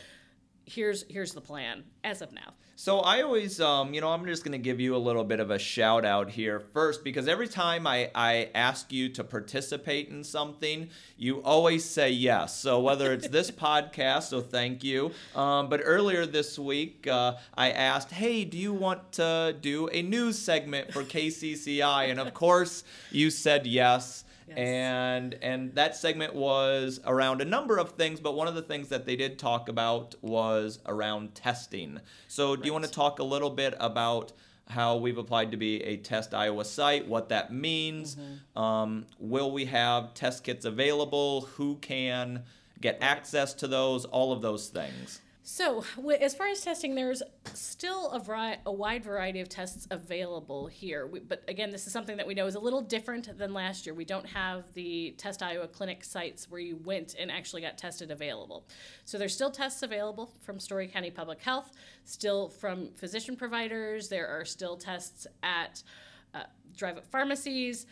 here's 0.65 1.05
here's 1.07 1.33
the 1.33 1.41
plan 1.41 1.83
as 2.03 2.23
of 2.23 2.31
now 2.33 2.55
So 2.75 2.99
I 3.01 3.21
always, 3.21 3.61
um, 3.61 3.93
you 3.93 4.01
know, 4.01 4.09
I'm 4.09 4.25
just 4.25 4.43
going 4.43 4.53
to 4.53 4.57
give 4.57 4.79
you 4.79 4.95
a 4.95 4.97
little 4.97 5.23
bit 5.23 5.39
of 5.39 5.51
a 5.51 5.59
shout 5.59 6.03
out 6.05 6.31
here 6.31 6.59
first 6.59 7.03
because 7.03 7.27
every 7.27 7.47
time 7.47 7.85
I, 7.85 8.09
I 8.15 8.49
ask 8.55 8.91
you 8.91 9.09
to 9.09 9.23
participate 9.23 10.09
in 10.09 10.23
something, 10.23 10.89
you 11.15 11.43
always 11.43 11.85
say 11.85 12.09
yes. 12.09 12.57
So 12.57 12.79
whether 12.79 13.13
it's 13.13 13.27
this 13.27 13.51
podcast, 13.51 14.23
so 14.23 14.41
thank 14.41 14.83
you. 14.83 15.11
Um, 15.35 15.69
but 15.69 15.81
earlier 15.83 16.25
this 16.25 16.57
week, 16.57 17.05
uh, 17.05 17.35
I 17.55 17.69
asked, 17.69 18.11
hey, 18.11 18.43
do 18.43 18.57
you 18.57 18.73
want 18.73 19.11
to 19.13 19.55
do 19.61 19.87
a 19.89 20.01
news 20.01 20.39
segment 20.39 20.91
for 20.91 21.03
KCCI? 21.03 22.09
And 22.09 22.19
of 22.19 22.33
course, 22.33 22.83
you 23.11 23.29
said 23.29 23.67
yes. 23.67 24.23
Yes. 24.47 24.57
And 24.57 25.33
and 25.41 25.75
that 25.75 25.95
segment 25.95 26.33
was 26.35 26.99
around 27.05 27.41
a 27.41 27.45
number 27.45 27.77
of 27.77 27.91
things, 27.91 28.19
but 28.19 28.35
one 28.35 28.47
of 28.47 28.55
the 28.55 28.61
things 28.61 28.89
that 28.89 29.05
they 29.05 29.15
did 29.15 29.39
talk 29.39 29.69
about 29.69 30.15
was 30.21 30.79
around 30.85 31.35
testing. 31.35 31.99
So 32.27 32.55
do 32.55 32.65
you 32.65 32.73
want 32.73 32.85
to 32.85 32.91
talk 32.91 33.19
a 33.19 33.23
little 33.23 33.49
bit 33.49 33.75
about 33.79 34.33
how 34.69 34.95
we've 34.95 35.17
applied 35.17 35.51
to 35.51 35.57
be 35.57 35.83
a 35.83 35.97
Test 35.97 36.33
Iowa 36.33 36.63
site, 36.65 37.07
what 37.07 37.29
that 37.29 37.53
means? 37.53 38.15
Um, 38.55 39.05
will 39.19 39.51
we 39.51 39.65
have 39.65 40.13
test 40.13 40.43
kits 40.43 40.65
available? 40.65 41.41
Who 41.57 41.75
can 41.77 42.43
get 42.79 42.97
access 43.01 43.53
to 43.55 43.67
those? 43.67 44.05
All 44.05 44.31
of 44.31 44.41
those 44.41 44.69
things. 44.69 45.19
So, 45.45 45.83
as 46.21 46.33
far 46.33 46.47
as 46.47 46.61
testing, 46.61 46.95
there's 46.95 47.21
still 47.53 48.11
a, 48.11 48.19
vari- 48.19 48.59
a 48.65 48.71
wide 48.71 49.03
variety 49.03 49.41
of 49.41 49.49
tests 49.49 49.85
available 49.91 50.67
here. 50.67 51.05
We, 51.05 51.19
but 51.19 51.43
again, 51.49 51.69
this 51.69 51.85
is 51.85 51.91
something 51.91 52.15
that 52.15 52.25
we 52.25 52.33
know 52.33 52.47
is 52.47 52.55
a 52.55 52.61
little 52.61 52.81
different 52.81 53.37
than 53.37 53.53
last 53.53 53.85
year. 53.85 53.93
We 53.93 54.05
don't 54.05 54.25
have 54.25 54.63
the 54.73 55.13
Test 55.17 55.43
Iowa 55.43 55.67
clinic 55.67 56.05
sites 56.05 56.49
where 56.49 56.61
you 56.61 56.77
went 56.85 57.15
and 57.19 57.29
actually 57.29 57.61
got 57.61 57.77
tested 57.77 58.09
available. 58.09 58.65
So, 59.03 59.17
there's 59.17 59.35
still 59.35 59.51
tests 59.51 59.83
available 59.83 60.31
from 60.39 60.61
Story 60.61 60.87
County 60.87 61.11
Public 61.11 61.41
Health, 61.41 61.73
still 62.05 62.47
from 62.47 62.91
physician 62.95 63.35
providers. 63.35 64.07
There 64.07 64.27
are 64.29 64.45
still 64.45 64.77
tests 64.77 65.27
at 65.43 65.83
uh, 66.33 66.43
drive 66.73 66.95
up 66.95 67.05
pharmacies. 67.07 67.85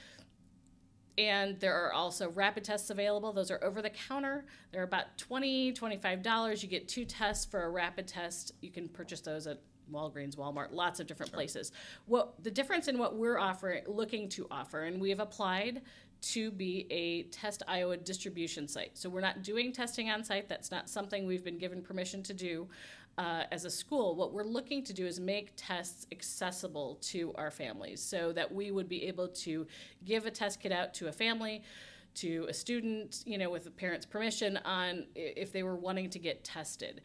And 1.17 1.60
there 1.60 1.76
are 1.76 1.93
also 1.93 2.30
rapid 2.30 2.63
tests 2.63 2.89
available. 2.89 3.34
Those 3.34 3.52
are 3.52 3.63
over 3.63 3.82
the 3.82 3.89
counter. 3.89 4.45
They're 4.71 4.84
about 4.84 5.17
$20, 5.17 5.78
$25. 5.78 6.63
You 6.63 6.69
get 6.69 6.88
two 6.88 7.06
tests 7.06 7.45
for 7.45 7.63
a 7.63 7.69
rapid 7.69 8.08
test. 8.08 8.54
You 8.62 8.71
can 8.71 8.88
purchase 8.88 9.21
those 9.21 9.47
at 9.47 9.60
Walgreens, 9.91 10.36
Walmart, 10.36 10.71
lots 10.71 11.00
of 11.00 11.08
different 11.08 11.32
places. 11.32 11.71
What 12.06 12.41
the 12.43 12.52
difference 12.52 12.88
in 12.88 12.97
what 12.97 13.15
we're 13.15 13.38
offering, 13.38 13.84
looking 13.88 14.30
to 14.30 14.47
offer, 14.50 14.86
and 14.86 15.02
we 15.02 15.10
have 15.10 15.19
applied 15.19 15.82
to 16.21 16.52
be 16.52 16.86
a 16.91 17.24
Test 17.24 17.63
Iowa 17.67 17.97
distribution 17.97 18.67
site. 18.67 18.95
So 18.97 19.10
we're 19.10 19.21
not 19.21 19.41
doing 19.41 19.74
testing 19.74 20.12
on 20.12 20.24
site. 20.24 20.47
That's 20.47 20.69
not 20.69 20.88
something 20.88 21.26
we've 21.26 21.43
been 21.43 21.58
given 21.58 21.82
permission 21.82 22.21
to 22.24 22.34
do 22.34 22.67
uh, 23.17 23.43
as 23.52 23.65
a 23.65 23.69
school. 23.69 24.15
What 24.15 24.34
we're 24.34 24.43
looking 24.43 24.84
to 24.86 24.93
do 24.93 25.06
is 25.06 25.19
make 25.19 25.54
tests 25.56 26.08
accessible 26.12 26.97
to 27.02 27.34
our 27.36 27.52
families 27.52 28.02
so 28.02 28.32
that 28.34 28.52
we 28.52 28.71
would 28.71 28.88
be 28.88 29.08
able 29.08 29.28
to 29.28 29.67
give 30.06 30.26
a 30.26 30.32
test 30.32 30.60
kit 30.60 30.71
out 30.71 30.93
to 30.95 31.08
a 31.08 31.12
family 31.12 31.63
to 32.15 32.45
a 32.50 32.54
student, 32.54 33.24
you 33.26 33.38
know, 33.38 33.50
with 33.50 33.63
the 33.63 33.71
parent's 33.71 34.06
permission 34.06 34.58
on 34.65 35.06
if 35.15 35.52
they 35.52 35.63
were 35.63 35.76
wanting 35.76 36.10
to 36.10 36.19
get 36.19 36.43
tested. 36.43 37.02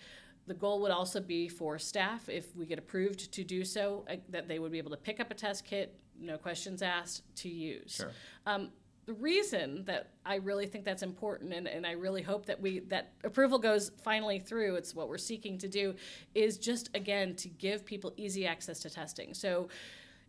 The 0.47 0.55
goal 0.55 0.81
would 0.83 0.92
also 0.92 1.21
be 1.21 1.49
for 1.49 1.79
staff, 1.79 2.29
if 2.29 2.55
we 2.57 2.66
get 2.66 2.79
approved 2.79 3.33
to 3.33 3.45
do 3.45 3.64
so, 3.64 4.05
uh, 4.09 4.16
that 4.29 4.47
they 4.47 4.59
would 4.59 4.71
be 4.71 4.79
able 4.79 4.92
to 4.92 4.97
pick 4.97 5.19
up 5.19 5.31
a 5.31 5.35
test 5.35 5.64
kit, 5.64 5.99
no 6.21 6.38
questions 6.38 6.83
asked, 6.83 7.23
to 7.37 7.49
use. 7.49 7.97
Sure. 7.97 8.12
Um, 8.47 8.71
the 9.07 9.14
reason 9.14 9.85
that 9.85 10.11
I 10.25 10.37
really 10.37 10.66
think 10.66 10.85
that's 10.85 11.03
important, 11.03 11.53
and, 11.53 11.69
and 11.69 11.87
I 11.87 11.92
really 11.92 12.23
hope 12.23 12.47
that 12.47 12.61
we 12.61 12.81
that 12.88 13.12
approval 13.25 13.59
goes 13.59 13.92
finally 14.03 14.40
through. 14.40 14.75
It's 14.75 14.95
what 14.95 15.09
we're 15.09 15.16
seeking 15.19 15.59
to 15.59 15.69
do, 15.69 15.95
is 16.35 16.59
just 16.59 16.90
again 16.95 17.35
to 17.37 17.49
give 17.49 17.85
people 17.85 18.12
easy 18.16 18.47
access 18.47 18.81
to 18.81 18.90
testing. 18.90 19.35
So. 19.35 19.69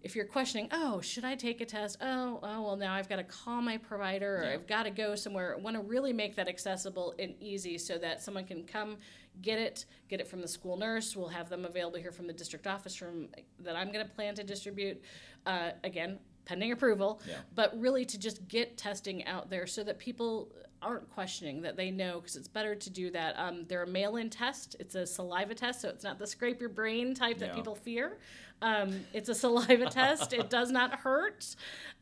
If 0.03 0.15
you're 0.15 0.25
questioning, 0.25 0.69
oh, 0.71 1.01
should 1.01 1.25
I 1.25 1.33
take 1.33 1.59
a 1.59 1.65
test? 1.65 1.97
Oh, 2.01 2.39
oh, 2.43 2.61
well, 2.61 2.75
now 2.75 2.93
I've 2.93 3.09
got 3.09 3.15
to 3.15 3.23
call 3.23 3.63
my 3.63 3.77
provider 3.77 4.37
or 4.37 4.43
Yeah. 4.43 4.53
I've 4.53 4.67
got 4.67 4.83
to 4.83 4.91
go 4.91 5.15
somewhere. 5.15 5.55
I 5.57 5.59
want 5.59 5.75
to 5.75 5.81
really 5.81 6.13
make 6.13 6.35
that 6.35 6.47
accessible 6.47 7.15
and 7.17 7.33
easy 7.41 7.79
so 7.79 7.97
that 7.97 8.21
someone 8.21 8.45
can 8.45 8.63
come 8.63 8.97
get 9.41 9.57
it, 9.57 9.85
get 10.07 10.19
it 10.19 10.27
from 10.27 10.41
the 10.41 10.47
school 10.47 10.77
nurse. 10.77 11.15
We'll 11.15 11.27
have 11.29 11.49
them 11.49 11.65
available 11.65 11.97
here 11.97 12.11
from 12.11 12.27
the 12.27 12.33
district 12.33 12.67
office 12.67 12.95
from 12.95 13.29
that 13.59 13.75
I'm 13.75 13.91
going 13.91 14.05
to 14.05 14.11
plan 14.11 14.35
to 14.35 14.43
distribute. 14.43 15.01
Uh, 15.47 15.71
again, 15.83 16.19
pending 16.47 16.71
approval, 16.71 17.21
Yeah. 17.27 17.35
but 17.53 17.77
really 17.79 18.05
to 18.05 18.17
just 18.17 18.47
get 18.47 18.77
testing 18.77 19.25
out 19.25 19.49
there 19.49 19.67
so 19.67 19.83
that 19.83 19.99
people 19.99 20.49
aren't 20.81 21.09
questioning 21.11 21.61
that 21.63 21.75
they 21.75 21.89
know 21.91 22.19
because 22.21 22.35
it's 22.35 22.47
better 22.47 22.75
to 22.75 22.89
do 22.89 23.09
that. 23.11 23.37
Um, 23.37 23.65
they're 23.67 23.83
a 23.83 23.87
mail-in 23.87 24.29
test. 24.29 24.75
It's 24.79 24.95
a 24.95 25.05
saliva 25.07 25.55
test, 25.55 25.81
so 25.81 25.89
it's 25.89 26.03
not 26.03 26.19
the 26.19 26.27
scrape 26.27 26.59
your 26.59 26.69
brain 26.69 27.13
type 27.15 27.39
that 27.39 27.53
people 27.55 27.75
fear. 27.75 28.17
Um, 28.61 29.01
it's 29.13 29.29
a 29.29 29.35
saliva 29.35 29.85
test. 29.89 30.33
It 30.33 30.49
does 30.49 30.71
not 30.71 30.93
hurt, 31.01 31.55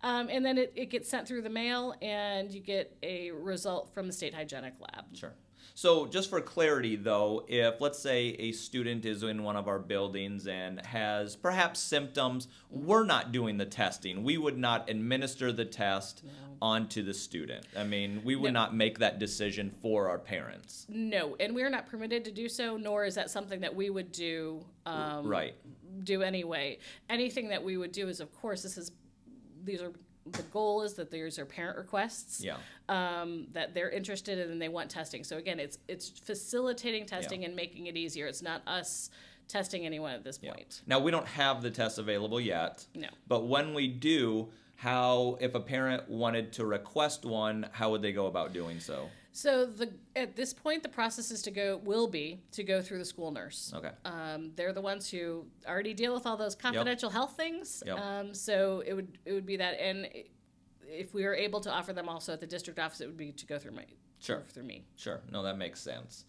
um, 0.03 0.29
and 0.29 0.45
then 0.45 0.57
it, 0.57 0.71
it 0.75 0.89
gets 0.89 1.09
sent 1.09 1.27
through 1.27 1.41
the 1.41 1.49
mail, 1.49 1.93
and 2.01 2.51
you 2.51 2.61
get 2.61 2.95
a 3.03 3.31
result 3.31 3.93
from 3.93 4.07
the 4.07 4.13
state 4.13 4.33
hygienic 4.33 4.73
lab. 4.79 5.05
Sure. 5.13 5.33
So, 5.77 6.05
just 6.05 6.29
for 6.29 6.39
clarity, 6.39 6.95
though, 6.95 7.43
if 7.49 7.81
let's 7.81 7.99
say 7.99 8.27
a 8.39 8.53
student 8.53 9.03
is 9.03 9.23
in 9.23 9.43
one 9.43 9.57
of 9.57 9.67
our 9.67 9.79
buildings 9.79 10.47
and 10.47 10.79
has 10.85 11.35
perhaps 11.35 11.81
symptoms, 11.81 12.47
we're 12.69 13.03
not 13.03 13.33
doing 13.33 13.57
the 13.57 13.65
testing. 13.65 14.23
We 14.23 14.37
would 14.37 14.57
not 14.57 14.89
administer 14.89 15.51
the 15.51 15.65
test 15.65 16.23
onto 16.61 17.03
the 17.03 17.13
student. 17.13 17.65
I 17.77 17.83
mean, 17.83 18.21
we 18.23 18.37
would 18.37 18.53
No. 18.53 18.61
not 18.61 18.73
make 18.73 18.99
that 18.99 19.19
decision 19.19 19.69
for 19.81 20.07
our 20.07 20.17
parents. 20.17 20.85
No, 20.87 21.35
and 21.41 21.53
we're 21.53 21.69
not 21.69 21.87
permitted 21.87 22.23
to 22.23 22.31
do 22.31 22.47
so, 22.47 22.77
nor 22.77 23.03
is 23.03 23.15
that 23.15 23.29
something 23.29 23.59
that 23.59 23.75
we 23.75 23.89
would 23.89 24.13
do. 24.13 24.63
Um, 24.85 25.27
right. 25.27 25.55
Do 26.05 26.21
anyway. 26.21 26.77
Anything 27.09 27.49
that 27.49 27.63
we 27.63 27.75
would 27.77 27.91
do 27.91 28.07
is, 28.07 28.19
of 28.19 28.33
course, 28.39 28.63
this 28.63 28.77
is 28.77 28.91
these 29.63 29.81
are 29.81 29.91
the 30.27 30.41
goal 30.43 30.81
is 30.81 30.95
that 30.95 31.11
these 31.11 31.37
are 31.37 31.45
parent 31.45 31.77
requests 31.77 32.43
Yeah. 32.43 32.57
um, 32.89 33.45
that 33.51 33.75
they're 33.75 33.91
interested 33.91 34.39
in 34.39 34.49
and 34.51 34.59
they 34.61 34.69
want 34.69 34.89
testing. 34.89 35.23
So 35.23 35.37
again, 35.37 35.59
it's 35.59 35.77
it's 35.87 36.09
facilitating 36.09 37.05
testing 37.05 37.43
and 37.45 37.55
making 37.55 37.87
it 37.87 37.95
easier. 37.97 38.25
It's 38.27 38.41
not 38.41 38.61
us 38.67 39.09
testing 39.47 39.85
anyone 39.85 40.13
at 40.13 40.23
this 40.23 40.39
Yeah. 40.41 40.53
point. 40.53 40.81
Now, 40.87 40.99
we 40.99 41.11
don't 41.11 41.27
have 41.27 41.61
the 41.61 41.69
tests 41.69 41.99
available 41.99 42.39
yet. 42.39 42.87
No. 42.95 43.09
But 43.27 43.45
when 43.45 43.75
we 43.75 43.87
do, 43.87 44.49
how, 44.77 45.37
if 45.39 45.53
a 45.53 45.59
parent 45.59 46.09
wanted 46.09 46.51
to 46.53 46.65
request 46.65 47.25
one, 47.25 47.69
how 47.71 47.91
would 47.91 48.01
they 48.01 48.11
go 48.11 48.25
about 48.25 48.53
doing 48.53 48.79
so? 48.79 49.09
So 49.35 49.65
the 49.65 49.91
at 50.15 50.37
this 50.37 50.53
point, 50.53 50.81
the 50.81 50.87
process 50.87 51.29
is 51.29 51.41
to 51.41 51.51
go 51.51 51.81
will 51.83 52.07
be 52.07 52.39
to 52.53 52.63
go 52.63 52.81
through 52.81 52.99
the 52.99 53.05
school 53.05 53.31
nurse. 53.31 53.73
Okay. 53.75 53.91
Um, 54.05 54.51
they're 54.55 54.71
the 54.71 54.79
ones 54.81 55.09
who 55.09 55.45
already 55.67 55.93
deal 55.93 56.13
with 56.13 56.25
all 56.25 56.37
those 56.37 56.55
confidential 56.55 57.09
health 57.09 57.35
things. 57.35 57.83
Yep. 57.85 57.99
Um, 57.99 58.33
so 58.33 58.81
it 58.87 58.93
would 58.93 59.17
it 59.25 59.33
would 59.33 59.45
be 59.45 59.57
that, 59.57 59.77
and 59.77 60.07
if 60.87 61.13
we 61.13 61.25
were 61.25 61.35
able 61.35 61.59
to 61.59 61.69
offer 61.69 61.91
them 61.91 62.07
also 62.07 62.31
at 62.31 62.39
the 62.39 62.47
district 62.47 62.79
office, 62.79 63.01
it 63.01 63.07
would 63.07 63.17
be 63.17 63.33
to 63.33 63.45
go 63.45 63.59
through 63.59 63.73
my 63.73 63.85
Sure. 64.19 64.41
through 64.53 64.63
me. 64.63 64.85
Sure. 64.95 65.19
No, 65.29 65.43
that 65.43 65.57
makes 65.57 65.81
sense. 65.81 66.23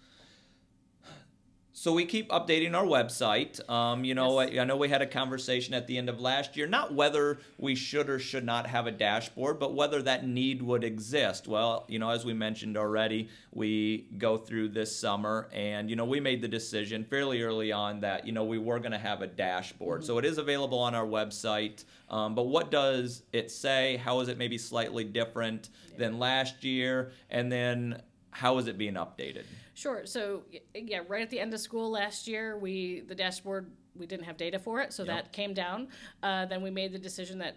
So 1.78 1.92
we 1.92 2.06
keep 2.06 2.30
updating 2.30 2.74
our 2.74 2.86
website. 2.86 3.60
Um, 3.68 4.02
you 4.02 4.14
know, 4.14 4.40
Yes. 4.40 4.50
I, 4.56 4.60
I 4.62 4.64
know 4.64 4.78
we 4.78 4.88
had 4.88 5.02
a 5.02 5.06
conversation 5.06 5.74
at 5.74 5.86
the 5.86 5.98
end 5.98 6.08
of 6.08 6.18
last 6.18 6.56
year, 6.56 6.66
not 6.66 6.94
whether 6.94 7.38
we 7.58 7.74
should 7.74 8.08
or 8.08 8.18
should 8.18 8.46
not 8.46 8.66
have 8.66 8.86
a 8.86 8.90
dashboard, 8.90 9.58
but 9.58 9.74
whether 9.74 10.00
that 10.00 10.26
need 10.26 10.62
would 10.62 10.84
exist. 10.84 11.46
Well, 11.46 11.84
you 11.86 11.98
know, 11.98 12.08
as 12.08 12.24
we 12.24 12.32
mentioned 12.32 12.78
already, 12.78 13.28
we 13.52 14.06
go 14.16 14.38
through 14.38 14.70
this 14.70 14.96
summer, 14.96 15.50
and 15.52 15.90
you 15.90 15.96
know, 15.96 16.06
we 16.06 16.18
made 16.18 16.40
the 16.40 16.48
decision 16.48 17.04
fairly 17.04 17.42
early 17.42 17.72
on 17.72 18.00
that 18.00 18.26
you 18.26 18.32
know 18.32 18.44
we 18.44 18.56
were 18.56 18.78
going 18.78 18.92
to 18.92 18.98
have 18.98 19.20
a 19.20 19.26
dashboard. 19.26 20.02
So 20.02 20.16
it 20.16 20.24
is 20.24 20.38
available 20.38 20.78
on 20.78 20.94
our 20.94 21.06
website. 21.06 21.84
Um, 22.08 22.34
but 22.34 22.44
what 22.44 22.70
does 22.70 23.22
it 23.34 23.50
say? 23.50 23.98
How 23.98 24.20
is 24.20 24.28
it 24.28 24.38
maybe 24.38 24.56
slightly 24.56 25.04
different 25.04 25.68
than 25.98 26.18
last 26.18 26.64
year? 26.64 27.12
And 27.28 27.52
then 27.52 28.00
how 28.36 28.58
is 28.58 28.66
it 28.68 28.76
being 28.76 28.94
updated? 28.94 29.44
Sure. 29.72 30.04
So 30.04 30.42
yeah, 30.74 31.00
right 31.08 31.22
at 31.22 31.30
the 31.30 31.40
end 31.40 31.54
of 31.54 31.60
school 31.60 31.90
last 31.90 32.28
year, 32.28 32.58
we 32.58 33.00
the 33.00 33.14
dashboard 33.14 33.70
we 33.98 34.04
didn't 34.04 34.26
have 34.26 34.36
data 34.36 34.58
for 34.58 34.82
it, 34.82 34.92
so 34.92 35.04
Yep. 35.04 35.14
that 35.14 35.32
came 35.32 35.54
down. 35.54 35.88
Uh, 36.22 36.44
then 36.44 36.60
we 36.60 36.70
made 36.70 36.92
the 36.92 36.98
decision 36.98 37.38
that 37.38 37.56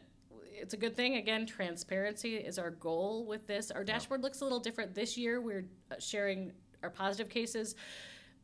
it's 0.53 0.73
a 0.73 0.77
good 0.77 0.95
thing. 0.95 1.15
Again, 1.17 1.45
transparency 1.45 2.35
is 2.37 2.57
our 2.57 2.69
goal 2.71 3.25
with 3.25 3.45
this. 3.45 3.71
Our 3.71 3.83
dashboard 3.83 4.23
looks 4.23 4.39
a 4.39 4.45
little 4.45 4.59
different 4.59 4.95
this 4.95 5.17
year. 5.17 5.41
We're 5.41 5.65
uh, 5.91 5.95
sharing 5.99 6.53
our 6.81 6.89
positive 6.89 7.27
cases 7.29 7.75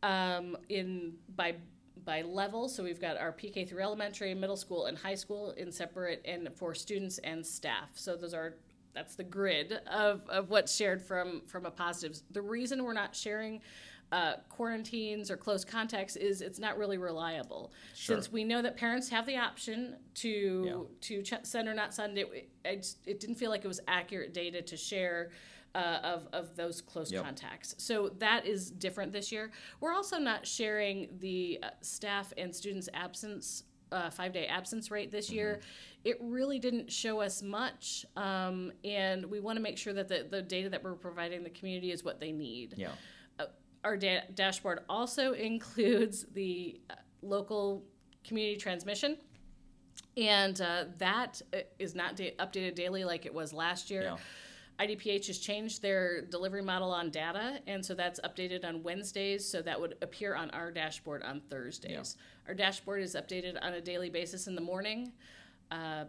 um, 0.04 0.58
in 0.68 1.14
by 1.38 1.56
by 2.04 2.22
level. 2.22 2.68
So 2.68 2.84
we've 2.84 3.00
got 3.00 3.16
our 3.18 3.32
PK 3.32 3.68
through 3.68 3.82
elementary, 3.82 4.34
middle 4.34 4.58
school, 4.58 4.88
and 4.88 4.98
high 4.98 5.16
school 5.16 5.52
in 5.52 5.72
separate, 5.72 6.22
and 6.26 6.50
for 6.54 6.76
students 6.76 7.18
and 7.20 7.46
staff. 7.46 7.92
So 7.94 8.18
those 8.18 8.34
are 8.34 8.56
that's 8.96 9.16
the 9.16 9.24
grid 9.24 9.74
of, 9.92 10.22
of 10.30 10.50
what's 10.50 10.74
shared 10.76 11.02
from 11.02 11.42
from 11.46 11.66
a 11.66 11.72
positives. 11.72 12.24
The 12.32 12.42
reason 12.42 12.84
we're 12.84 12.94
not 12.94 13.16
sharing 13.16 13.62
uh, 14.12 14.36
quarantines 14.50 15.30
or 15.30 15.36
close 15.38 15.66
contacts 15.66 16.16
is 16.16 16.42
it's 16.42 16.60
not 16.60 16.78
really 16.78 16.98
reliable. 16.98 17.74
Sure. 17.96 18.16
Since 18.16 18.32
we 18.32 18.44
know 18.44 18.62
that 18.62 18.78
parents 18.78 19.10
have 19.10 19.26
the 19.26 19.38
option 19.38 19.98
to 20.16 20.64
Yeah. 20.66 20.84
to 21.02 21.22
ch- 21.22 21.44
send 21.46 21.68
or 21.68 21.74
not 21.74 21.94
send 21.94 22.18
it, 22.18 22.50
I 22.66 22.76
just, 22.78 23.00
it 23.06 23.20
didn't 23.20 23.36
feel 23.36 23.50
like 23.52 23.66
it 23.66 23.68
was 23.68 23.82
accurate 23.88 24.34
data 24.34 24.62
to 24.64 24.78
share. 24.78 25.30
Uh, 25.74 26.00
of, 26.06 26.30
of 26.32 26.56
those 26.56 26.80
close 26.80 27.12
Yep. 27.12 27.26
contacts. 27.26 27.76
So 27.80 28.08
that 28.20 28.46
is 28.46 28.72
different 28.72 29.12
this 29.12 29.30
year. 29.30 29.52
We're 29.82 29.92
also 29.92 30.18
not 30.18 30.48
sharing 30.48 31.10
the 31.20 31.60
uh, 31.62 31.72
staff 31.82 32.32
and 32.38 32.56
students' 32.56 32.88
absence, 32.94 33.64
uh, 33.96 34.10
five 34.10 34.34
day 34.34 34.46
absence 34.46 34.92
rate 34.92 35.12
this 35.12 35.32
year. 35.32 35.60
Mm-hmm. 35.60 36.00
It 36.04 36.18
really 36.22 36.60
didn't 36.60 36.92
show 36.92 37.22
us 37.22 37.42
much. 37.42 38.06
Um, 38.16 38.72
and 38.84 39.26
we 39.26 39.40
want 39.40 39.58
to 39.58 39.64
make 39.64 39.78
sure 39.78 39.94
that 39.94 40.08
the, 40.08 40.28
the 40.30 40.42
data 40.42 40.70
that 40.70 40.84
we're 40.84 40.94
providing 40.94 41.44
the 41.44 41.50
community 41.50 41.92
is 41.92 42.04
what 42.04 42.20
they 42.20 42.32
need. 42.32 42.76
Yeah. 42.78 42.90
Uh, 43.40 43.46
our 43.84 43.98
da- 43.98 44.26
dashboard 44.36 44.82
also 44.88 45.34
includes 45.52 46.26
the 46.34 46.80
uh, 46.90 46.96
local 47.22 47.84
community 48.24 48.58
transmission. 48.58 49.18
And 50.18 50.60
uh, 50.62 50.86
that 51.00 51.42
uh, 51.54 51.88
not 51.96 52.16
da- 52.16 52.36
updated 52.36 52.76
daily 52.76 53.04
like 53.04 53.26
it 53.26 53.34
was 53.34 53.54
last 53.54 53.90
year. 53.90 54.04
Yeah. 54.04 54.18
IDPH 54.80 55.28
has 55.28 55.38
changed 55.38 55.82
their 55.82 56.22
delivery 56.22 56.62
model 56.62 56.92
on 56.92 57.10
data, 57.10 57.60
and 57.66 57.86
so 57.86 57.94
that's 57.94 58.20
updated 58.22 58.66
on 58.66 58.84
Wednesdays, 58.84 59.48
so 59.48 59.62
that 59.62 59.80
would 59.80 59.96
appear 60.02 60.36
on 60.36 60.50
our 60.52 60.70
dashboard 60.70 61.24
on 61.24 61.42
Thursdays. 61.50 62.18
Our 62.48 62.54
dashboard 62.54 63.02
is 63.02 63.16
updated 63.16 63.58
on 63.62 63.74
a 63.74 63.82
daily 63.82 64.10
basis 64.10 64.48
in 64.48 64.56
the 64.56 64.62
morning, 64.62 65.14
uh, 65.72 66.06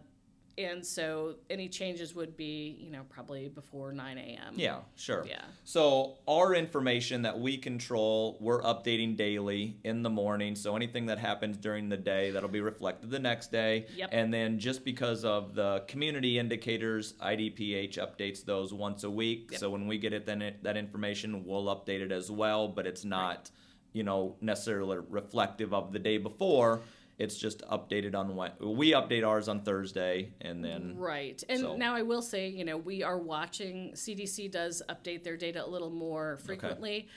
and 0.57 0.83
so 0.83 1.35
any 1.49 1.69
changes 1.69 2.15
would 2.15 2.35
be, 2.35 2.77
you 2.79 2.89
know, 2.89 3.03
probably 3.09 3.47
before 3.47 3.91
9 3.91 4.17
a.m. 4.17 4.53
Yeah, 4.55 4.79
sure. 4.95 5.23
Yeah. 5.27 5.41
So 5.63 6.17
our 6.27 6.55
information 6.55 7.21
that 7.23 7.39
we 7.39 7.57
control, 7.57 8.37
we're 8.39 8.61
updating 8.63 9.15
daily 9.15 9.77
in 9.83 10.01
the 10.01 10.09
morning. 10.09 10.55
So 10.55 10.75
anything 10.75 11.05
that 11.07 11.19
happens 11.19 11.57
during 11.57 11.89
the 11.89 11.97
day, 11.97 12.31
that'll 12.31 12.49
be 12.49 12.61
reflected 12.61 13.11
the 13.11 13.19
next 13.19 13.51
day. 13.51 13.85
Yep. 13.95 14.09
And 14.11 14.33
then 14.33 14.57
just 14.57 14.83
because 14.83 15.23
of 15.23 15.53
the 15.53 15.83
community 15.87 16.39
indicators, 16.39 17.13
IDPH 17.21 17.99
updates 17.99 18.43
those 18.43 18.73
once 18.73 19.03
a 19.03 19.11
week. 19.11 19.49
Yep. 19.51 19.59
So 19.59 19.69
when 19.69 19.85
we 19.85 19.99
get 19.99 20.11
it, 20.11 20.25
then 20.25 20.41
it, 20.41 20.63
that 20.63 20.75
information, 20.75 21.45
we'll 21.45 21.65
update 21.65 22.01
it 22.01 22.11
as 22.11 22.31
well. 22.31 22.67
But 22.67 22.87
it's 22.87 23.05
not, 23.05 23.51
you 23.93 24.03
know, 24.03 24.35
necessarily 24.41 24.97
reflective 25.07 25.71
of 25.71 25.93
the 25.93 25.99
day 25.99 26.17
before. 26.17 26.81
It's 27.17 27.35
just 27.35 27.63
updated 27.67 28.13
on 28.15 28.35
when 28.35 28.51
we 28.59 28.91
update 28.91 29.25
ours 29.27 29.47
on 29.49 29.61
Thursday, 29.61 30.33
and 30.41 30.63
then 30.63 30.95
Right. 30.97 31.43
And 31.49 31.61
So- 31.61 31.75
now 31.75 31.95
I 31.95 32.03
will 32.03 32.21
say, 32.21 32.47
you 32.47 32.63
know, 32.63 32.77
we 32.77 33.01
are 33.01 33.17
watching, 33.17 33.95
CDC 33.95 34.47
does 34.47 34.83
update 34.87 35.23
their 35.23 35.35
data 35.37 35.65
a 35.65 35.67
little 35.67 35.89
more 35.89 36.37
frequently. 36.37 37.07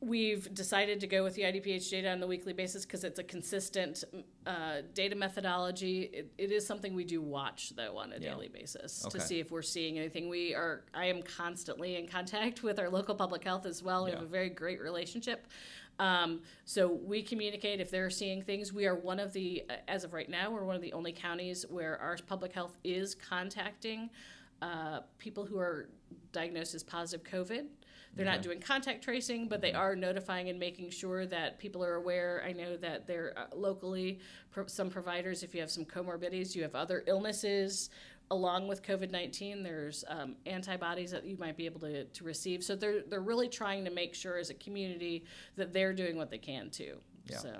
We've 0.00 0.52
decided 0.52 1.00
to 1.00 1.06
go 1.06 1.24
with 1.24 1.34
the 1.34 1.44
IDPH 1.46 1.88
data 1.88 2.10
on 2.10 2.20
the 2.20 2.26
weekly 2.26 2.52
basis 2.52 2.84
because 2.84 3.02
it's 3.02 3.18
a 3.18 3.24
consistent 3.24 4.04
uh, 4.46 4.82
data 4.92 5.16
methodology. 5.16 6.02
It, 6.02 6.32
it 6.36 6.52
is 6.52 6.66
something 6.66 6.94
we 6.94 7.04
do 7.04 7.22
watch, 7.22 7.70
though, 7.74 7.96
on 7.96 8.12
a 8.12 8.16
Yeah. 8.16 8.32
daily 8.34 8.48
basis 8.48 9.06
Okay. 9.06 9.18
to 9.18 9.24
see 9.24 9.40
if 9.40 9.50
we're 9.50 9.62
seeing 9.62 9.98
anything. 9.98 10.28
We 10.28 10.54
are, 10.54 10.84
I 10.92 11.06
am 11.06 11.22
constantly 11.22 11.96
in 11.96 12.06
contact 12.06 12.62
with 12.62 12.78
our 12.78 12.90
local 12.90 13.14
public 13.14 13.42
health 13.44 13.64
as 13.64 13.82
well. 13.82 14.04
We 14.04 14.10
have 14.10 14.20
a 14.22 14.26
very 14.26 14.50
great 14.50 14.82
relationship. 14.82 15.46
Um, 15.98 16.40
so 16.64 16.88
we 16.88 17.22
communicate 17.22 17.80
if 17.80 17.90
they're 17.90 18.10
seeing 18.10 18.42
things. 18.42 18.72
We 18.72 18.86
are 18.86 18.94
one 18.94 19.18
of 19.18 19.32
the, 19.32 19.64
uh, 19.68 19.74
as 19.88 20.04
of 20.04 20.12
right 20.12 20.28
now, 20.28 20.50
we're 20.50 20.64
one 20.64 20.76
of 20.76 20.82
the 20.82 20.92
only 20.92 21.12
counties 21.12 21.64
where 21.68 21.98
our 21.98 22.16
public 22.26 22.52
health 22.52 22.76
is 22.84 23.14
contacting 23.14 24.10
uh, 24.62 25.00
people 25.18 25.44
who 25.44 25.58
are 25.58 25.88
diagnosed 26.32 26.74
as 26.74 26.82
positive 26.82 27.26
COVID. 27.26 27.66
They're 28.14 28.24
not 28.24 28.40
doing 28.40 28.60
contact 28.60 29.04
tracing, 29.04 29.46
but 29.46 29.60
they 29.60 29.74
are 29.74 29.94
notifying 29.94 30.48
and 30.48 30.58
making 30.58 30.88
sure 30.88 31.26
that 31.26 31.58
people 31.58 31.84
are 31.84 31.96
aware. 31.96 32.42
I 32.46 32.52
know 32.52 32.78
that 32.78 33.06
they're 33.06 33.34
uh, 33.36 33.54
locally, 33.54 34.20
pro- 34.50 34.66
some 34.66 34.88
providers, 34.88 35.42
if 35.42 35.54
you 35.54 35.60
have 35.60 35.70
some 35.70 35.84
comorbidities, 35.84 36.54
you 36.54 36.62
have 36.62 36.74
other 36.74 37.04
illnesses 37.06 37.90
along 38.30 38.68
with 38.68 38.82
COVID 38.82 39.10
19, 39.10 39.62
there's 39.62 40.04
um, 40.08 40.36
antibodies 40.46 41.10
that 41.10 41.24
you 41.24 41.36
might 41.36 41.56
be 41.56 41.66
able 41.66 41.80
to, 41.80 42.04
to 42.04 42.24
receive. 42.24 42.62
So 42.62 42.76
they're, 42.76 43.02
they're 43.02 43.20
really 43.20 43.48
trying 43.48 43.84
to 43.84 43.90
make 43.90 44.14
sure 44.14 44.38
as 44.38 44.50
a 44.50 44.54
community 44.54 45.24
that 45.56 45.72
they're 45.72 45.92
doing 45.92 46.16
what 46.16 46.30
they 46.30 46.38
can 46.38 46.70
too. 46.70 46.98
Yeah. 47.26 47.38
So. 47.38 47.56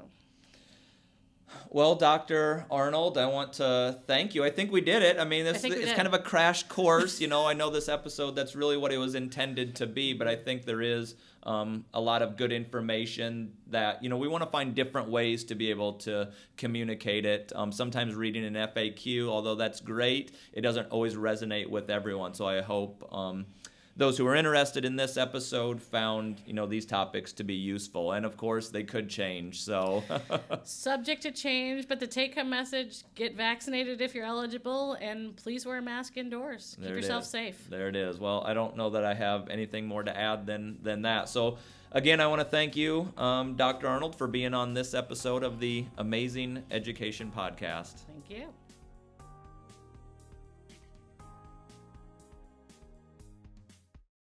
Well, 1.70 1.94
Dr. 1.94 2.66
Arnold, 2.70 3.18
I 3.18 3.26
want 3.26 3.54
to 3.54 4.00
thank 4.06 4.34
you. 4.34 4.44
I 4.44 4.50
think 4.50 4.72
we 4.72 4.80
did 4.80 5.02
it. 5.02 5.18
I 5.18 5.24
mean, 5.24 5.44
this 5.44 5.62
we 5.62 5.70
it's 5.70 5.92
kind 5.92 6.08
of 6.08 6.14
a 6.14 6.18
crash 6.18 6.62
course. 6.64 7.20
You 7.20 7.28
know, 7.28 7.46
I 7.48 7.52
know 7.52 7.70
this 7.70 7.88
episode, 7.88 8.36
that's 8.36 8.54
really 8.54 8.76
what 8.76 8.92
it 8.92 8.98
was 8.98 9.14
intended 9.14 9.76
to 9.76 9.86
be, 9.86 10.12
but 10.12 10.26
I 10.28 10.36
think 10.36 10.64
there 10.64 10.82
is 10.82 11.16
um, 11.42 11.84
a 11.94 12.00
lot 12.00 12.22
of 12.22 12.36
good 12.36 12.52
information 12.52 13.52
that, 13.68 14.02
you 14.02 14.08
know, 14.08 14.16
we 14.16 14.28
want 14.28 14.44
to 14.44 14.50
find 14.50 14.74
different 14.74 15.08
ways 15.08 15.44
to 15.44 15.54
be 15.54 15.70
able 15.70 15.94
to 15.94 16.30
communicate 16.56 17.26
it. 17.26 17.52
Um, 17.54 17.70
sometimes 17.72 18.14
reading 18.14 18.44
an 18.44 18.54
FAQ, 18.54 19.28
although 19.28 19.54
that's 19.54 19.80
great, 19.80 20.32
it 20.52 20.62
doesn't 20.62 20.90
always 20.90 21.14
resonate 21.14 21.68
with 21.68 21.90
everyone. 21.90 22.34
So 22.34 22.46
I 22.46 22.60
hope. 22.60 23.08
Um, 23.12 23.46
those 23.96 24.18
who 24.18 24.26
are 24.26 24.34
interested 24.34 24.84
in 24.84 24.96
this 24.96 25.16
episode 25.16 25.80
found 25.82 26.42
you 26.46 26.52
know 26.52 26.66
these 26.66 26.84
topics 26.86 27.32
to 27.32 27.44
be 27.44 27.54
useful 27.54 28.12
and 28.12 28.26
of 28.26 28.36
course 28.36 28.68
they 28.68 28.82
could 28.84 29.08
change 29.08 29.62
so 29.62 30.02
Subject 30.64 31.22
to 31.22 31.30
change, 31.30 31.88
but 31.88 32.00
the 32.00 32.06
take 32.06 32.34
home 32.34 32.50
message 32.50 33.02
get 33.14 33.36
vaccinated 33.36 34.00
if 34.00 34.14
you're 34.14 34.24
eligible, 34.24 34.94
and 34.94 35.36
please 35.36 35.64
wear 35.64 35.78
a 35.78 35.82
mask 35.82 36.16
indoors. 36.16 36.76
There 36.78 36.88
Keep 36.90 36.96
yourself 36.96 37.24
is. 37.24 37.30
safe. 37.30 37.66
There 37.70 37.88
it 37.88 37.96
is. 37.96 38.18
Well, 38.18 38.42
I 38.44 38.54
don't 38.54 38.76
know 38.76 38.90
that 38.90 39.04
I 39.04 39.14
have 39.14 39.48
anything 39.48 39.86
more 39.86 40.02
to 40.02 40.16
add 40.16 40.46
than 40.46 40.78
than 40.82 41.02
that. 41.02 41.28
So, 41.28 41.58
again, 41.92 42.20
I 42.20 42.26
want 42.26 42.40
to 42.40 42.44
thank 42.44 42.76
you, 42.76 43.12
um, 43.16 43.56
Dr. 43.56 43.88
Arnold, 43.88 44.16
for 44.16 44.26
being 44.26 44.54
on 44.54 44.74
this 44.74 44.94
episode 44.94 45.42
of 45.42 45.60
the 45.60 45.86
Amazing 45.98 46.62
Education 46.70 47.32
Podcast. 47.34 47.94
Thank 48.06 48.30
you. 48.30 48.46